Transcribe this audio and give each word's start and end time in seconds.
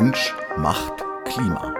Mensch 0.00 0.34
macht 0.56 1.04
Klima. 1.26 1.74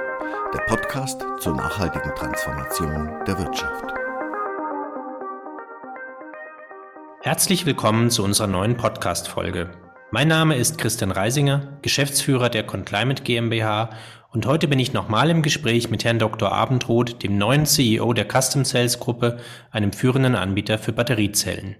Der 0.52 0.58
Podcast 0.66 1.24
zur 1.40 1.56
nachhaltigen 1.56 2.14
Transformation 2.14 3.08
der 3.26 3.38
Wirtschaft. 3.38 3.86
Herzlich 7.22 7.64
willkommen 7.64 8.10
zu 8.10 8.22
unserer 8.22 8.48
neuen 8.48 8.76
Podcast-Folge. 8.76 9.70
Mein 10.10 10.28
Name 10.28 10.56
ist 10.56 10.76
Christian 10.76 11.10
Reisinger, 11.10 11.78
Geschäftsführer 11.80 12.50
der 12.50 12.66
Conclimate 12.66 13.22
GmbH 13.22 13.88
und 14.30 14.44
heute 14.44 14.68
bin 14.68 14.78
ich 14.78 14.92
nochmal 14.92 15.30
im 15.30 15.40
Gespräch 15.40 15.88
mit 15.88 16.04
Herrn 16.04 16.18
Dr. 16.18 16.52
Abendroth, 16.52 17.22
dem 17.22 17.38
neuen 17.38 17.64
CEO 17.64 18.12
der 18.12 18.28
Custom 18.30 18.66
Cells 18.66 19.00
Gruppe, 19.00 19.38
einem 19.70 19.94
führenden 19.94 20.34
Anbieter 20.34 20.76
für 20.76 20.92
Batteriezellen. 20.92 21.76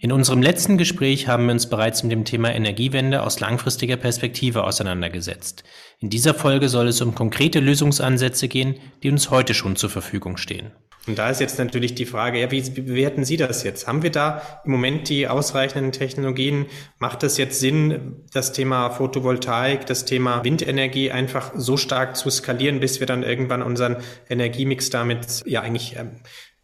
In 0.00 0.12
unserem 0.12 0.42
letzten 0.42 0.78
Gespräch 0.78 1.26
haben 1.26 1.46
wir 1.46 1.52
uns 1.52 1.68
bereits 1.68 2.04
mit 2.04 2.12
dem 2.12 2.24
Thema 2.24 2.54
Energiewende 2.54 3.24
aus 3.24 3.40
langfristiger 3.40 3.96
Perspektive 3.96 4.62
auseinandergesetzt. 4.62 5.64
In 5.98 6.08
dieser 6.08 6.34
Folge 6.34 6.68
soll 6.68 6.86
es 6.86 7.00
um 7.00 7.16
konkrete 7.16 7.58
Lösungsansätze 7.58 8.46
gehen, 8.46 8.76
die 9.02 9.10
uns 9.10 9.30
heute 9.30 9.54
schon 9.54 9.74
zur 9.74 9.90
Verfügung 9.90 10.36
stehen. 10.36 10.70
Und 11.08 11.18
da 11.18 11.30
ist 11.30 11.40
jetzt 11.40 11.58
natürlich 11.58 11.94
die 11.94 12.04
Frage, 12.04 12.38
ja, 12.38 12.50
wie 12.50 12.60
bewerten 12.60 13.24
Sie 13.24 13.38
das 13.38 13.64
jetzt? 13.64 13.88
Haben 13.88 14.02
wir 14.02 14.10
da 14.10 14.42
im 14.64 14.72
Moment 14.72 15.08
die 15.08 15.26
ausreichenden 15.26 15.90
Technologien? 15.90 16.66
Macht 16.98 17.22
es 17.22 17.38
jetzt 17.38 17.58
Sinn, 17.58 18.24
das 18.32 18.52
Thema 18.52 18.90
Photovoltaik, 18.90 19.86
das 19.86 20.04
Thema 20.04 20.44
Windenergie 20.44 21.10
einfach 21.10 21.52
so 21.56 21.76
stark 21.76 22.16
zu 22.16 22.28
skalieren, 22.28 22.78
bis 22.78 23.00
wir 23.00 23.06
dann 23.06 23.22
irgendwann 23.22 23.62
unseren 23.62 23.96
Energiemix 24.28 24.90
damit 24.90 25.42
ja 25.46 25.62
eigentlich 25.62 25.96
ähm, 25.96 26.10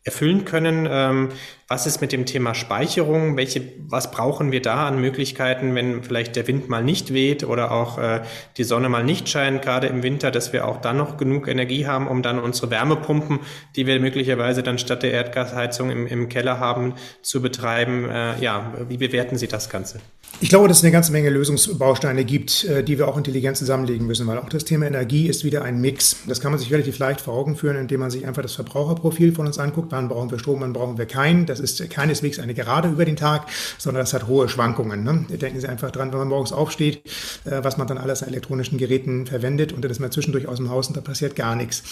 erfüllen 0.05 0.45
können. 0.45 0.87
Ähm, 0.89 1.31
was 1.67 1.87
ist 1.87 2.03
mit 2.03 2.13
dem 2.13 2.27
Thema 2.27 2.55
Speicherung? 2.55 3.39
Welche, 3.39 3.63
was 3.89 4.11
brauchen 4.11 4.53
wir 4.53 4.61
da 4.61 4.87
an 4.87 5.01
Möglichkeiten, 5.01 5.75
wenn 5.75 6.03
vielleicht 6.03 6.37
der 6.37 6.47
Wind 6.47 6.69
mal 6.69 6.85
nicht 6.85 7.15
weht 7.15 7.43
oder 7.43 7.73
auch 7.73 7.97
äh, 7.99 8.21
die 8.59 8.65
Sonne 8.65 8.91
mal 8.91 9.03
nicht 9.03 9.31
scheint, 9.31 9.63
gerade 9.63 9.87
im 9.87 10.03
Winter, 10.03 10.31
dass 10.31 10.53
wir 10.53 10.69
auch 10.69 10.83
dann 10.83 10.99
noch 10.99 11.17
genug 11.17 11.49
Energie 11.49 11.87
haben, 11.87 12.07
um 12.07 12.23
dann 12.23 12.39
unsere 12.39 12.71
Wärmepumpen, 12.71 13.41
die 13.77 13.87
wir 13.87 13.99
möglicherweise 13.99 14.63
dann 14.63 14.79
statt 14.79 15.03
der 15.03 15.13
Erdgasheizung 15.13 15.91
im, 15.91 16.07
im 16.07 16.29
Keller 16.29 16.61
haben, 16.61 16.95
zu 17.23 17.41
betreiben. 17.41 18.09
Äh, 18.11 18.39
ja, 18.41 18.75
wie 18.89 18.99
bewerten 18.99 19.39
Sie 19.39 19.49
das 19.49 19.71
Ganze? 19.71 20.01
Ich 20.41 20.49
glaube, 20.49 20.67
dass 20.67 20.79
es 20.79 20.85
eine 20.85 20.91
ganze 20.91 21.13
Menge 21.13 21.31
Lösungsbausteine 21.31 22.25
gibt, 22.25 22.65
äh, 22.65 22.83
die 22.83 22.99
wir 22.99 23.07
auch 23.07 23.17
intelligent 23.17 23.57
zusammenlegen 23.57 24.07
müssen, 24.07 24.27
weil 24.27 24.37
auch 24.39 24.49
das 24.49 24.65
Thema 24.65 24.87
Energie 24.87 25.29
ist 25.29 25.45
wieder 25.45 25.63
ein 25.63 25.81
Mix. 25.81 26.17
Das 26.27 26.41
kann 26.41 26.51
man 26.51 26.59
sich 26.59 26.73
relativ 26.73 26.99
leicht 26.99 27.21
vor 27.21 27.35
Augen 27.35 27.57
führen, 27.57 27.77
indem 27.77 28.01
man 28.01 28.11
sich 28.11 28.27
einfach 28.27 28.43
das 28.43 28.55
Verbraucherprofil 28.55 29.33
von 29.33 29.47
uns 29.47 29.59
anguckt. 29.59 29.93
Wann 29.93 30.09
brauchen 30.09 30.31
wir 30.31 30.39
Strom, 30.41 30.61
wann 30.61 30.73
brauchen 30.73 30.99
wir 30.99 31.07
keinen. 31.07 31.47
Das 31.47 31.61
ist 31.61 31.89
keineswegs 31.89 32.41
eine 32.41 32.53
Gerade 32.53 32.89
über 32.89 33.05
den 33.05 33.17
Tag, 33.17 33.47
sondern 33.79 34.03
das 34.03 34.13
hat 34.13 34.27
hohe 34.27 34.49
Schwankungen. 34.49 35.05
Ne? 35.05 35.25
Denken 35.39 35.61
Sie 35.61 35.69
einfach 35.69 35.93
dran, 35.93 36.11
wenn 36.13 36.19
man 36.19 36.29
morgens 36.29 36.53
aufsteht, 36.53 37.03
äh, 37.45 37.63
was 37.63 37.79
man 37.79 37.87
dann 37.87 37.99
alles 37.99 38.23
an 38.23 38.29
elektronischen 38.29 38.77
Geräten 38.77 39.27
verwendet 39.27 39.73
und 39.73 39.83
dann 39.83 39.91
ist 39.91 40.01
man 40.01 40.11
zwischendurch 40.11 40.49
aus 40.49 40.57
dem 40.57 40.69
Haus 40.69 40.89
und 40.89 40.97
da 40.97 41.01
passiert 41.01 41.37
gar 41.37 41.55
nichts. 41.55 41.85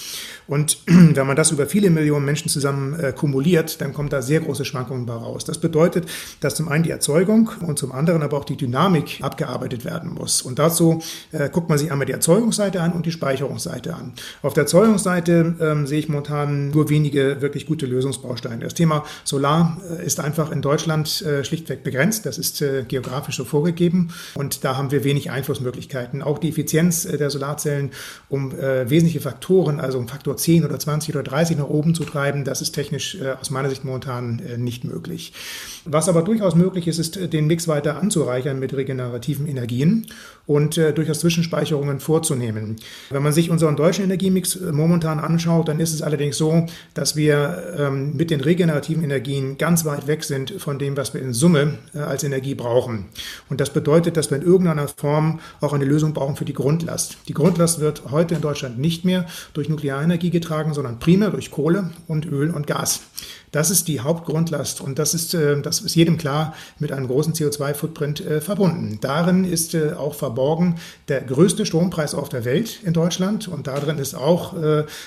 Und 0.48 0.78
wenn 0.86 1.26
man 1.26 1.36
das 1.36 1.52
über 1.52 1.66
viele 1.66 1.90
Millionen 1.90 2.24
Menschen 2.24 2.48
zusammen 2.48 2.98
äh, 2.98 3.12
kumuliert, 3.12 3.80
dann 3.80 3.94
kommt 3.94 4.12
da 4.12 4.20
sehr 4.20 4.40
große 4.40 4.64
Schwankungen 4.64 5.06
bei 5.06 5.14
raus. 5.14 5.44
Das 5.44 5.58
bedeutet, 5.58 6.06
dass 6.40 6.56
zum 6.56 6.68
einen 6.68 6.82
die 6.82 6.90
Erzeugung 6.90 7.50
und 7.60 7.78
zum 7.78 7.92
anderen 7.92 8.22
aber 8.22 8.31
auch 8.34 8.44
die 8.44 8.56
Dynamik 8.56 9.20
abgearbeitet 9.22 9.84
werden 9.84 10.12
muss. 10.14 10.42
Und 10.42 10.58
dazu 10.58 11.02
äh, 11.32 11.48
guckt 11.50 11.68
man 11.68 11.78
sich 11.78 11.90
einmal 11.90 12.06
die 12.06 12.12
Erzeugungsseite 12.12 12.80
an 12.80 12.92
und 12.92 13.06
die 13.06 13.12
Speicherungsseite 13.12 13.94
an. 13.94 14.12
Auf 14.42 14.54
der 14.54 14.62
Erzeugungsseite 14.62 15.56
ähm, 15.60 15.86
sehe 15.86 15.98
ich 15.98 16.08
momentan 16.08 16.70
nur 16.70 16.88
wenige 16.88 17.40
wirklich 17.40 17.66
gute 17.66 17.86
Lösungsbausteine. 17.86 18.64
Das 18.64 18.74
Thema 18.74 19.04
Solar 19.24 19.78
äh, 19.90 20.04
ist 20.04 20.20
einfach 20.20 20.50
in 20.50 20.62
Deutschland 20.62 21.22
äh, 21.22 21.44
schlichtweg 21.44 21.84
begrenzt. 21.84 22.26
Das 22.26 22.38
ist 22.38 22.62
äh, 22.62 22.84
geografisch 22.86 23.36
so 23.36 23.44
vorgegeben. 23.44 24.08
Und 24.34 24.64
da 24.64 24.76
haben 24.76 24.90
wir 24.90 25.04
wenig 25.04 25.30
Einflussmöglichkeiten. 25.30 26.22
Auch 26.22 26.38
die 26.38 26.48
Effizienz 26.48 27.02
der 27.02 27.30
Solarzellen, 27.30 27.90
um 28.28 28.52
wesentliche 28.52 29.20
Faktoren, 29.20 29.80
also 29.80 29.98
um 29.98 30.08
Faktor 30.08 30.36
10 30.36 30.64
oder 30.64 30.78
20 30.78 31.14
oder 31.14 31.22
30 31.22 31.58
nach 31.58 31.68
oben 31.68 31.94
zu 31.94 32.04
treiben, 32.04 32.44
das 32.44 32.62
ist 32.62 32.72
technisch 32.72 33.18
aus 33.40 33.50
meiner 33.50 33.68
Sicht 33.68 33.84
momentan 33.84 34.40
nicht 34.56 34.84
möglich. 34.84 35.32
Was 35.84 36.08
aber 36.08 36.22
durchaus 36.22 36.54
möglich 36.54 36.88
ist, 36.88 36.98
ist, 36.98 37.32
den 37.32 37.46
Mix 37.46 37.68
weiter 37.68 37.98
anzureichern 38.22 38.58
mit 38.58 38.74
regenerativen 38.74 39.46
Energien 39.46 40.06
und 40.46 40.76
äh, 40.78 40.92
durchaus 40.92 41.20
Zwischenspeicherungen 41.20 42.00
vorzunehmen. 42.00 42.76
Wenn 43.10 43.22
man 43.22 43.32
sich 43.32 43.50
unseren 43.50 43.76
deutschen 43.76 44.04
Energiemix 44.04 44.58
momentan 44.60 45.18
anschaut, 45.18 45.68
dann 45.68 45.80
ist 45.80 45.92
es 45.92 46.02
allerdings 46.02 46.36
so, 46.36 46.66
dass 46.94 47.16
wir 47.16 47.74
ähm, 47.78 48.16
mit 48.16 48.30
den 48.30 48.40
regenerativen 48.40 49.02
Energien 49.02 49.58
ganz 49.58 49.84
weit 49.84 50.06
weg 50.06 50.24
sind 50.24 50.52
von 50.58 50.78
dem, 50.78 50.96
was 50.96 51.14
wir 51.14 51.20
in 51.20 51.32
Summe 51.32 51.78
äh, 51.94 51.98
als 51.98 52.24
Energie 52.24 52.54
brauchen. 52.54 53.06
Und 53.48 53.60
das 53.60 53.70
bedeutet, 53.70 54.16
dass 54.16 54.30
wir 54.30 54.38
in 54.38 54.44
irgendeiner 54.44 54.88
Form 54.88 55.40
auch 55.60 55.72
eine 55.72 55.84
Lösung 55.84 56.12
brauchen 56.12 56.36
für 56.36 56.44
die 56.44 56.54
Grundlast. 56.54 57.18
Die 57.28 57.34
Grundlast 57.34 57.80
wird 57.80 58.10
heute 58.10 58.34
in 58.34 58.40
Deutschland 58.40 58.78
nicht 58.78 59.04
mehr 59.04 59.26
durch 59.54 59.68
Nuklearenergie 59.68 60.30
getragen, 60.30 60.74
sondern 60.74 60.98
primär 60.98 61.30
durch 61.30 61.50
Kohle 61.50 61.90
und 62.08 62.26
Öl 62.26 62.50
und 62.50 62.66
Gas. 62.66 63.02
Das 63.52 63.70
ist 63.70 63.86
die 63.86 64.00
Hauptgrundlast 64.00 64.80
und 64.80 64.98
das 64.98 65.12
ist, 65.12 65.34
äh, 65.34 65.60
das 65.60 65.82
ist 65.82 65.94
jedem 65.94 66.16
klar 66.16 66.54
mit 66.78 66.90
einem 66.90 67.06
großen 67.06 67.34
CO2-Footprint 67.34 68.20
äh, 68.22 68.40
verbunden. 68.40 68.98
Darin 69.02 69.44
ist 69.44 69.74
äh, 69.74 69.92
auch 69.92 70.14
verborgen 70.14 70.76
der 71.08 71.20
größte 71.20 71.66
Strompreis 71.66 72.14
auf 72.14 72.30
der 72.30 72.46
Welt 72.46 72.80
in 72.82 72.94
Deutschland 72.94 73.48
und 73.48 73.66
darin 73.66 73.98
ist 73.98 74.14
auch 74.14 74.54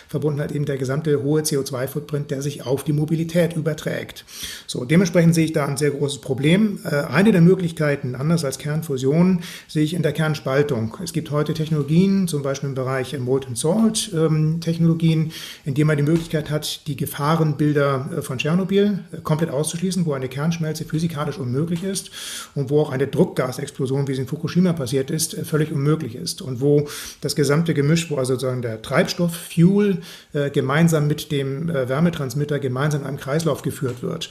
verbunden 0.07 0.39
halt 0.39 0.51
eben 0.51 0.65
der 0.65 0.77
gesamte 0.77 1.23
hohe 1.23 1.41
CO2-Footprint, 1.41 2.29
der 2.29 2.41
sich 2.43 2.65
auf 2.65 2.83
die 2.83 2.93
Mobilität 2.93 3.55
überträgt. 3.55 4.25
So, 4.67 4.85
dementsprechend 4.85 5.33
sehe 5.33 5.45
ich 5.45 5.53
da 5.53 5.65
ein 5.65 5.77
sehr 5.77 5.91
großes 5.91 6.21
Problem. 6.21 6.79
Eine 6.83 7.31
der 7.31 7.41
Möglichkeiten, 7.41 8.13
anders 8.13 8.45
als 8.45 8.59
Kernfusion, 8.59 9.41
sehe 9.67 9.83
ich 9.83 9.93
in 9.93 10.03
der 10.03 10.13
Kernspaltung. 10.13 10.97
Es 11.03 11.13
gibt 11.13 11.31
heute 11.31 11.53
Technologien, 11.53 12.27
zum 12.27 12.43
Beispiel 12.43 12.69
im 12.69 12.75
Bereich 12.75 13.17
Molten 13.17 13.55
Salt 13.55 14.11
ähm, 14.13 14.59
Technologien, 14.61 15.31
in 15.63 15.73
denen 15.73 15.87
man 15.87 15.97
die 15.97 16.03
Möglichkeit 16.03 16.51
hat, 16.51 16.87
die 16.87 16.95
Gefahrenbilder 16.95 18.21
von 18.21 18.34
von 18.35 18.39
Tschernobyl 18.39 18.99
äh, 19.11 19.21
komplett 19.21 19.49
auszuschließen, 19.49 20.05
wo 20.05 20.13
eine 20.13 20.27
Kernschmelze 20.27 20.85
physikalisch 20.85 21.37
unmöglich 21.37 21.83
ist 21.83 22.11
und 22.53 22.69
wo 22.69 22.81
auch 22.81 22.91
eine 22.91 23.07
Druckgasexplosion, 23.07 24.07
wie 24.07 24.11
es 24.11 24.19
in 24.19 24.27
Fukushima 24.27 24.73
passiert 24.73 25.09
ist, 25.09 25.33
äh, 25.33 25.45
völlig 25.45 25.71
unmöglich 25.71 26.15
ist 26.15 26.41
und 26.41 26.59
wo 26.61 26.87
das 27.21 27.35
gesamte 27.35 27.73
Gemisch, 27.73 28.09
wo 28.11 28.17
also 28.17 28.33
sozusagen 28.33 28.61
der 28.61 28.81
Treibstoff, 28.81 29.35
Fuel, 29.35 30.01
äh, 30.33 30.49
gemeinsam 30.49 31.07
mit 31.07 31.31
dem 31.31 31.67
Wärmetransmitter 31.67 32.59
gemeinsam 32.59 33.01
in 33.01 33.07
einem 33.07 33.17
Kreislauf 33.17 33.61
geführt 33.61 34.01
wird. 34.01 34.29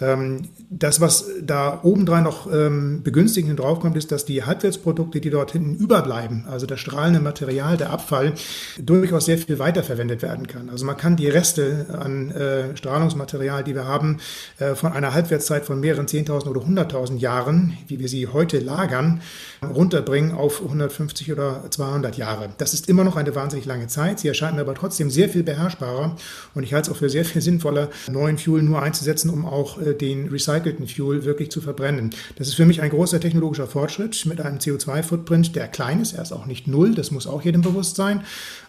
Ähm, 0.00 0.48
das, 0.70 1.00
was 1.00 1.26
da 1.42 1.80
obendrein 1.82 2.24
noch 2.24 2.52
ähm, 2.52 3.02
begünstigend 3.02 3.58
draufkommt, 3.60 3.96
ist, 3.96 4.12
dass 4.12 4.24
die 4.24 4.44
Halbwertsprodukte, 4.44 5.20
die 5.20 5.30
dort 5.30 5.52
hinten 5.52 5.76
überbleiben, 5.76 6.44
also 6.48 6.66
das 6.66 6.80
strahlende 6.80 7.20
Material, 7.20 7.76
der 7.76 7.90
Abfall, 7.90 8.34
durchaus 8.78 9.26
sehr 9.26 9.38
viel 9.38 9.58
weiterverwendet 9.58 10.22
werden 10.22 10.46
kann. 10.46 10.68
Also 10.68 10.84
man 10.84 10.96
kann 10.96 11.16
die 11.16 11.28
Reste 11.28 11.86
an 11.98 12.32
Strahlungsmaterial 12.74 13.45
Material, 13.46 13.64
die 13.64 13.74
wir 13.74 13.86
haben, 13.86 14.18
äh, 14.58 14.74
von 14.74 14.92
einer 14.92 15.14
Halbwertszeit 15.14 15.64
von 15.64 15.78
mehreren 15.78 16.06
10.000 16.06 16.48
oder 16.48 16.60
100.000 16.60 17.18
Jahren, 17.18 17.76
wie 17.86 18.00
wir 18.00 18.08
sie 18.08 18.26
heute 18.26 18.58
lagern, 18.58 19.20
runterbringen 19.62 20.32
auf 20.32 20.62
150 20.62 21.32
oder 21.32 21.62
200 21.70 22.16
Jahre. 22.16 22.50
Das 22.58 22.74
ist 22.74 22.88
immer 22.88 23.04
noch 23.04 23.16
eine 23.16 23.34
wahnsinnig 23.34 23.66
lange 23.66 23.86
Zeit. 23.86 24.20
Sie 24.20 24.28
erscheint 24.28 24.56
mir 24.56 24.62
aber 24.62 24.74
trotzdem 24.74 25.10
sehr 25.10 25.28
viel 25.28 25.44
beherrschbarer 25.44 26.16
und 26.54 26.62
ich 26.62 26.74
halte 26.74 26.90
es 26.90 26.96
auch 26.96 26.98
für 26.98 27.08
sehr 27.08 27.24
viel 27.24 27.40
sinnvoller, 27.40 27.88
neuen 28.10 28.38
Fuel 28.38 28.62
nur 28.62 28.82
einzusetzen, 28.82 29.30
um 29.30 29.44
auch 29.46 29.80
äh, 29.80 29.94
den 29.94 30.28
recycelten 30.28 30.88
Fuel 30.88 31.24
wirklich 31.24 31.50
zu 31.50 31.60
verbrennen. 31.60 32.10
Das 32.36 32.48
ist 32.48 32.54
für 32.54 32.66
mich 32.66 32.82
ein 32.82 32.90
großer 32.90 33.20
technologischer 33.20 33.66
Fortschritt 33.66 34.26
mit 34.26 34.40
einem 34.40 34.58
CO2-Footprint, 34.58 35.54
der 35.54 35.68
klein 35.68 36.00
ist. 36.00 36.14
Er 36.14 36.22
ist 36.22 36.32
auch 36.32 36.46
nicht 36.46 36.66
null, 36.66 36.94
das 36.94 37.10
muss 37.10 37.26
auch 37.26 37.42
jedem 37.42 37.62
bewusst 37.62 37.96
sein. 37.96 38.22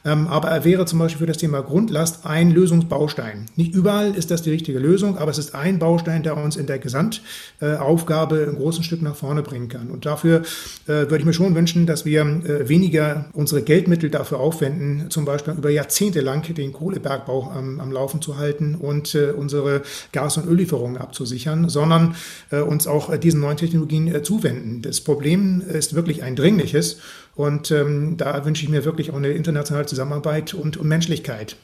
Ähm, 0.06 0.28
aber 0.28 0.50
er 0.50 0.64
wäre 0.64 0.86
zum 0.86 1.00
Beispiel 1.00 1.20
für 1.20 1.26
das 1.26 1.38
Thema 1.38 1.62
Grundlast 1.62 2.26
ein 2.26 2.52
Lösungsbaustein. 2.52 3.48
Nicht 3.56 3.74
überall 3.74 4.16
ist 4.16 4.32
das 4.32 4.42
die 4.42 4.52
richtige 4.52 4.67
Lösung, 4.74 5.18
aber 5.18 5.32
es 5.32 5.38
ist 5.38 5.56
ein 5.56 5.80
Baustein, 5.80 6.24
der 6.24 6.38
uns 6.38 6.56
in 6.56 6.66
der 6.68 6.80
Gesamtaufgabe 6.80 8.48
ein 8.50 8.56
großes 8.56 8.86
Stück 8.86 9.02
nach 9.02 9.16
vorne 9.16 9.44
bringen 9.44 9.70
kann. 9.70 9.90
Und 9.90 10.06
dafür 10.06 10.42
äh, 10.86 10.88
würde 10.88 11.20
ich 11.20 11.26
mir 11.26 11.34
schon 11.34 11.56
wünschen, 11.56 11.86
dass 11.86 12.06
wir 12.06 12.22
äh, 12.22 12.68
weniger 12.70 13.26
unsere 13.34 13.62
Geldmittel 13.62 14.10
dafür 14.10 14.40
aufwenden, 14.40 15.10
zum 15.10 15.26
Beispiel 15.26 15.54
über 15.54 15.70
Jahrzehnte 15.70 16.22
lang 16.22 16.44
den 16.54 16.74
Kohlebergbau 16.74 17.52
am, 17.52 17.80
am 17.80 17.92
Laufen 17.92 18.22
zu 18.22 18.38
halten 18.38 18.76
und 18.76 19.16
äh, 19.16 19.32
unsere 19.32 19.82
Gas- 20.12 20.38
und 20.38 20.48
Öllieferungen 20.48 20.98
abzusichern, 20.98 21.70
sondern 21.70 22.16
uns 22.52 22.88
auch 22.88 23.16
diesen 23.18 23.42
neuen 23.42 23.58
Technologien 23.58 24.24
zuwenden. 24.24 24.82
Das 24.82 25.02
Problem 25.02 25.62
ist 25.62 25.96
wirklich 25.96 26.24
ein 26.24 26.36
dringliches 26.36 27.00
und 27.36 27.70
ähm, 27.70 28.18
da 28.18 28.44
wünsche 28.46 28.64
ich 28.64 28.70
mir 28.70 28.84
wirklich 28.84 29.12
auch 29.12 29.16
eine 29.16 29.30
internationale 29.30 29.86
Zusammenarbeit 29.86 30.56
und 30.56 30.84
Menschlichkeit. 30.84 31.56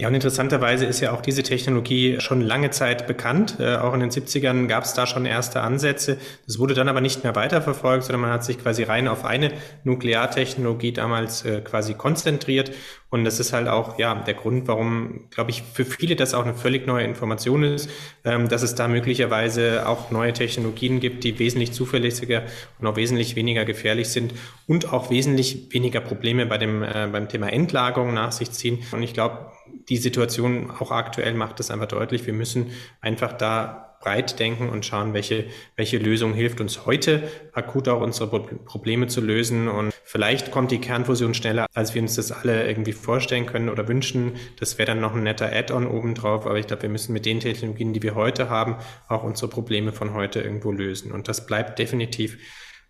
Ja, 0.00 0.08
und 0.08 0.14
interessanterweise 0.14 0.86
ist 0.86 1.00
ja 1.00 1.12
auch 1.12 1.20
diese 1.20 1.42
Technologie 1.42 2.20
schon 2.20 2.40
lange 2.40 2.70
Zeit 2.70 3.06
bekannt. 3.06 3.56
Äh, 3.60 3.76
auch 3.76 3.92
in 3.92 4.00
den 4.00 4.08
70ern 4.08 4.66
gab 4.66 4.84
es 4.84 4.94
da 4.94 5.06
schon 5.06 5.26
erste 5.26 5.60
Ansätze. 5.60 6.16
Das 6.46 6.58
wurde 6.58 6.72
dann 6.72 6.88
aber 6.88 7.02
nicht 7.02 7.22
mehr 7.22 7.36
weiterverfolgt, 7.36 8.04
sondern 8.04 8.22
man 8.22 8.30
hat 8.30 8.42
sich 8.42 8.58
quasi 8.58 8.82
rein 8.82 9.08
auf 9.08 9.26
eine 9.26 9.52
Nukleartechnologie 9.84 10.92
damals 10.92 11.44
äh, 11.44 11.60
quasi 11.60 11.92
konzentriert. 11.92 12.72
Und 13.10 13.24
das 13.24 13.40
ist 13.40 13.52
halt 13.52 13.68
auch 13.68 13.98
ja 13.98 14.14
der 14.14 14.32
Grund, 14.32 14.68
warum, 14.68 15.28
glaube 15.30 15.50
ich, 15.50 15.62
für 15.62 15.84
viele 15.84 16.16
das 16.16 16.32
auch 16.32 16.44
eine 16.44 16.54
völlig 16.54 16.86
neue 16.86 17.04
Information 17.04 17.62
ist, 17.62 17.90
ähm, 18.24 18.48
dass 18.48 18.62
es 18.62 18.74
da 18.74 18.88
möglicherweise 18.88 19.86
auch 19.86 20.10
neue 20.10 20.32
Technologien 20.32 21.00
gibt, 21.00 21.24
die 21.24 21.38
wesentlich 21.38 21.72
zuverlässiger 21.72 22.44
und 22.78 22.86
auch 22.86 22.96
wesentlich 22.96 23.36
weniger 23.36 23.66
gefährlich 23.66 24.08
sind 24.08 24.32
und 24.66 24.94
auch 24.94 25.10
wesentlich 25.10 25.74
weniger 25.74 26.00
Probleme 26.00 26.46
bei 26.46 26.56
dem 26.56 26.82
äh, 26.82 27.08
beim 27.12 27.28
Thema 27.28 27.52
Endlagerung 27.52 28.14
nach 28.14 28.32
sich 28.32 28.52
ziehen. 28.52 28.78
Und 28.92 29.02
ich 29.02 29.12
glaube, 29.12 29.50
die 29.90 29.98
Situation 29.98 30.70
auch 30.70 30.90
aktuell 30.90 31.34
macht 31.34 31.60
es 31.60 31.70
einfach 31.70 31.88
deutlich. 31.88 32.24
Wir 32.24 32.32
müssen 32.32 32.70
einfach 33.00 33.32
da 33.32 33.90
breit 34.00 34.38
denken 34.38 34.70
und 34.70 34.86
schauen, 34.86 35.12
welche, 35.12 35.44
welche 35.76 35.98
Lösung 35.98 36.32
hilft 36.32 36.62
uns 36.62 36.86
heute 36.86 37.22
akut 37.52 37.86
auch 37.86 38.00
unsere 38.00 38.28
Probleme 38.28 39.08
zu 39.08 39.20
lösen. 39.20 39.68
Und 39.68 39.92
vielleicht 40.04 40.50
kommt 40.50 40.70
die 40.70 40.80
Kernfusion 40.80 41.34
schneller, 41.34 41.66
als 41.74 41.94
wir 41.94 42.00
uns 42.00 42.14
das 42.14 42.32
alle 42.32 42.66
irgendwie 42.66 42.92
vorstellen 42.92 43.44
können 43.44 43.68
oder 43.68 43.88
wünschen. 43.88 44.32
Das 44.58 44.78
wäre 44.78 44.86
dann 44.86 45.00
noch 45.00 45.14
ein 45.14 45.22
netter 45.22 45.52
Add-on 45.52 45.86
obendrauf. 45.86 46.46
Aber 46.46 46.58
ich 46.58 46.66
glaube, 46.66 46.82
wir 46.82 46.88
müssen 46.88 47.12
mit 47.12 47.26
den 47.26 47.40
Technologien, 47.40 47.92
die 47.92 48.02
wir 48.02 48.14
heute 48.14 48.48
haben, 48.48 48.76
auch 49.08 49.22
unsere 49.22 49.50
Probleme 49.50 49.92
von 49.92 50.14
heute 50.14 50.40
irgendwo 50.40 50.72
lösen. 50.72 51.12
Und 51.12 51.28
das 51.28 51.46
bleibt 51.46 51.78
definitiv 51.78 52.38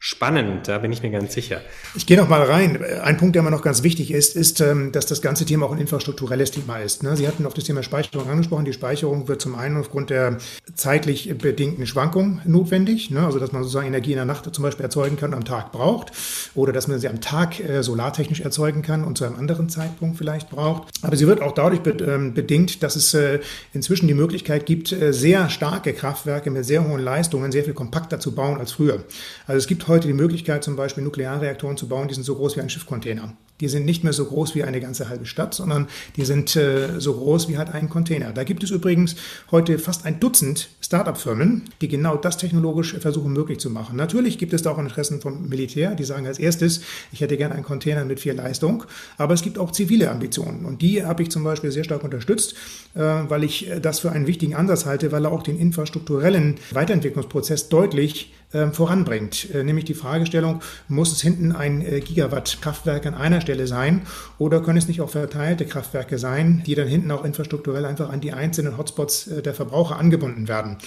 spannend, 0.02 0.66
da 0.66 0.78
bin 0.78 0.92
ich 0.92 1.02
mir 1.02 1.10
ganz 1.10 1.34
sicher. 1.34 1.60
Ich 1.94 2.06
gehe 2.06 2.16
noch 2.16 2.26
mal 2.26 2.42
rein. 2.42 2.82
Ein 3.02 3.18
Punkt, 3.18 3.34
der 3.34 3.40
immer 3.40 3.50
noch 3.50 3.60
ganz 3.60 3.82
wichtig 3.82 4.10
ist, 4.10 4.34
ist, 4.34 4.62
ähm, 4.62 4.92
dass 4.92 5.04
das 5.04 5.20
ganze 5.20 5.44
Thema 5.44 5.66
auch 5.66 5.72
ein 5.72 5.78
infrastrukturelles 5.78 6.52
Thema 6.52 6.78
ist. 6.78 7.02
Ne? 7.02 7.18
Sie 7.18 7.28
hatten 7.28 7.44
auf 7.44 7.52
das 7.52 7.64
Thema 7.64 7.82
Speicherung 7.82 8.30
angesprochen. 8.30 8.64
Die 8.64 8.72
Speicherung 8.72 9.28
wird 9.28 9.42
zum 9.42 9.54
einen 9.54 9.76
aufgrund 9.76 10.08
der 10.08 10.38
zeitlich 10.74 11.36
bedingten 11.36 11.86
Schwankungen 11.86 12.40
notwendig, 12.46 13.10
ne? 13.10 13.26
also 13.26 13.38
dass 13.38 13.52
man 13.52 13.62
sozusagen 13.62 13.88
Energie 13.88 14.12
in 14.12 14.16
der 14.16 14.24
Nacht 14.24 14.52
zum 14.54 14.64
Beispiel 14.64 14.84
erzeugen 14.84 15.18
kann 15.18 15.34
und 15.34 15.36
am 15.36 15.44
Tag 15.44 15.70
braucht 15.70 16.12
oder 16.54 16.72
dass 16.72 16.88
man 16.88 16.98
sie 16.98 17.08
am 17.08 17.20
Tag 17.20 17.60
äh, 17.60 17.82
solartechnisch 17.82 18.40
erzeugen 18.40 18.80
kann 18.80 19.04
und 19.04 19.18
zu 19.18 19.26
einem 19.26 19.36
anderen 19.36 19.68
Zeitpunkt 19.68 20.16
vielleicht 20.16 20.48
braucht. 20.48 20.88
Aber 21.02 21.14
sie 21.14 21.26
wird 21.26 21.42
auch 21.42 21.52
dadurch 21.52 21.82
ähm, 22.00 22.32
bedingt, 22.32 22.82
dass 22.82 22.96
es 22.96 23.12
äh, 23.12 23.40
inzwischen 23.74 24.08
die 24.08 24.14
Möglichkeit 24.14 24.64
gibt, 24.64 24.92
äh, 24.92 25.12
sehr 25.12 25.50
starke 25.50 25.92
Kraftwerke 25.92 26.50
mit 26.50 26.64
sehr 26.64 26.88
hohen 26.88 27.00
Leistungen 27.00 27.52
sehr 27.52 27.64
viel 27.64 27.74
kompakter 27.74 28.18
zu 28.18 28.34
bauen 28.34 28.58
als 28.58 28.72
früher. 28.72 29.04
Also 29.46 29.58
es 29.58 29.66
gibt 29.66 29.89
heute 29.90 30.08
die 30.08 30.14
Möglichkeit, 30.14 30.64
zum 30.64 30.76
Beispiel 30.76 31.04
Nuklearreaktoren 31.04 31.76
zu 31.76 31.88
bauen, 31.88 32.08
die 32.08 32.14
sind 32.14 32.24
so 32.24 32.34
groß 32.34 32.56
wie 32.56 32.60
ein 32.60 32.70
Schiffcontainer. 32.70 33.34
Die 33.60 33.68
sind 33.68 33.84
nicht 33.84 34.04
mehr 34.04 34.14
so 34.14 34.24
groß 34.24 34.54
wie 34.54 34.64
eine 34.64 34.80
ganze 34.80 35.10
halbe 35.10 35.26
Stadt, 35.26 35.52
sondern 35.52 35.86
die 36.16 36.24
sind 36.24 36.56
äh, 36.56 36.98
so 36.98 37.12
groß 37.12 37.48
wie 37.48 37.58
halt 37.58 37.74
ein 37.74 37.90
Container. 37.90 38.32
Da 38.32 38.44
gibt 38.44 38.62
es 38.62 38.70
übrigens 38.70 39.16
heute 39.50 39.78
fast 39.78 40.06
ein 40.06 40.18
Dutzend 40.18 40.70
Start-up-Firmen, 40.80 41.64
die 41.82 41.88
genau 41.88 42.16
das 42.16 42.38
technologisch 42.38 42.96
versuchen 42.98 43.32
möglich 43.32 43.60
zu 43.60 43.68
machen. 43.68 43.96
Natürlich 43.96 44.38
gibt 44.38 44.54
es 44.54 44.62
da 44.62 44.70
auch 44.70 44.78
Interessen 44.78 45.20
vom 45.20 45.48
Militär, 45.48 45.94
die 45.94 46.04
sagen 46.04 46.26
als 46.26 46.38
erstes, 46.38 46.80
ich 47.12 47.20
hätte 47.20 47.36
gerne 47.36 47.54
einen 47.54 47.64
Container 47.64 48.04
mit 48.04 48.18
viel 48.18 48.32
Leistung, 48.32 48.84
aber 49.18 49.34
es 49.34 49.42
gibt 49.42 49.58
auch 49.58 49.70
zivile 49.72 50.10
Ambitionen 50.10 50.64
und 50.64 50.80
die 50.80 51.04
habe 51.04 51.22
ich 51.22 51.30
zum 51.30 51.44
Beispiel 51.44 51.70
sehr 51.70 51.84
stark 51.84 52.02
unterstützt, 52.02 52.54
äh, 52.94 53.00
weil 53.00 53.44
ich 53.44 53.70
das 53.82 54.00
für 54.00 54.10
einen 54.10 54.26
wichtigen 54.26 54.54
Ansatz 54.54 54.86
halte, 54.86 55.12
weil 55.12 55.26
er 55.26 55.32
auch 55.32 55.42
den 55.42 55.58
infrastrukturellen 55.58 56.56
Weiterentwicklungsprozess 56.70 57.68
deutlich 57.68 58.32
äh, 58.32 58.39
voranbringt. 58.72 59.54
Äh, 59.54 59.62
nämlich 59.62 59.84
die 59.84 59.94
Fragestellung, 59.94 60.60
muss 60.88 61.12
es 61.12 61.20
hinten 61.20 61.52
ein 61.52 61.82
äh, 61.82 62.00
Gigawatt-Kraftwerk 62.00 63.06
an 63.06 63.14
einer 63.14 63.40
Stelle 63.40 63.66
sein 63.66 64.02
oder 64.38 64.60
können 64.60 64.78
es 64.78 64.88
nicht 64.88 65.00
auch 65.00 65.10
verteilte 65.10 65.66
Kraftwerke 65.66 66.18
sein, 66.18 66.62
die 66.66 66.74
dann 66.74 66.88
hinten 66.88 67.12
auch 67.12 67.24
infrastrukturell 67.24 67.84
einfach 67.84 68.10
an 68.10 68.20
die 68.20 68.32
einzelnen 68.32 68.76
Hotspots 68.76 69.28
äh, 69.28 69.42
der 69.42 69.54
Verbraucher 69.54 69.98
angebunden 69.98 70.48
werden. 70.48 70.78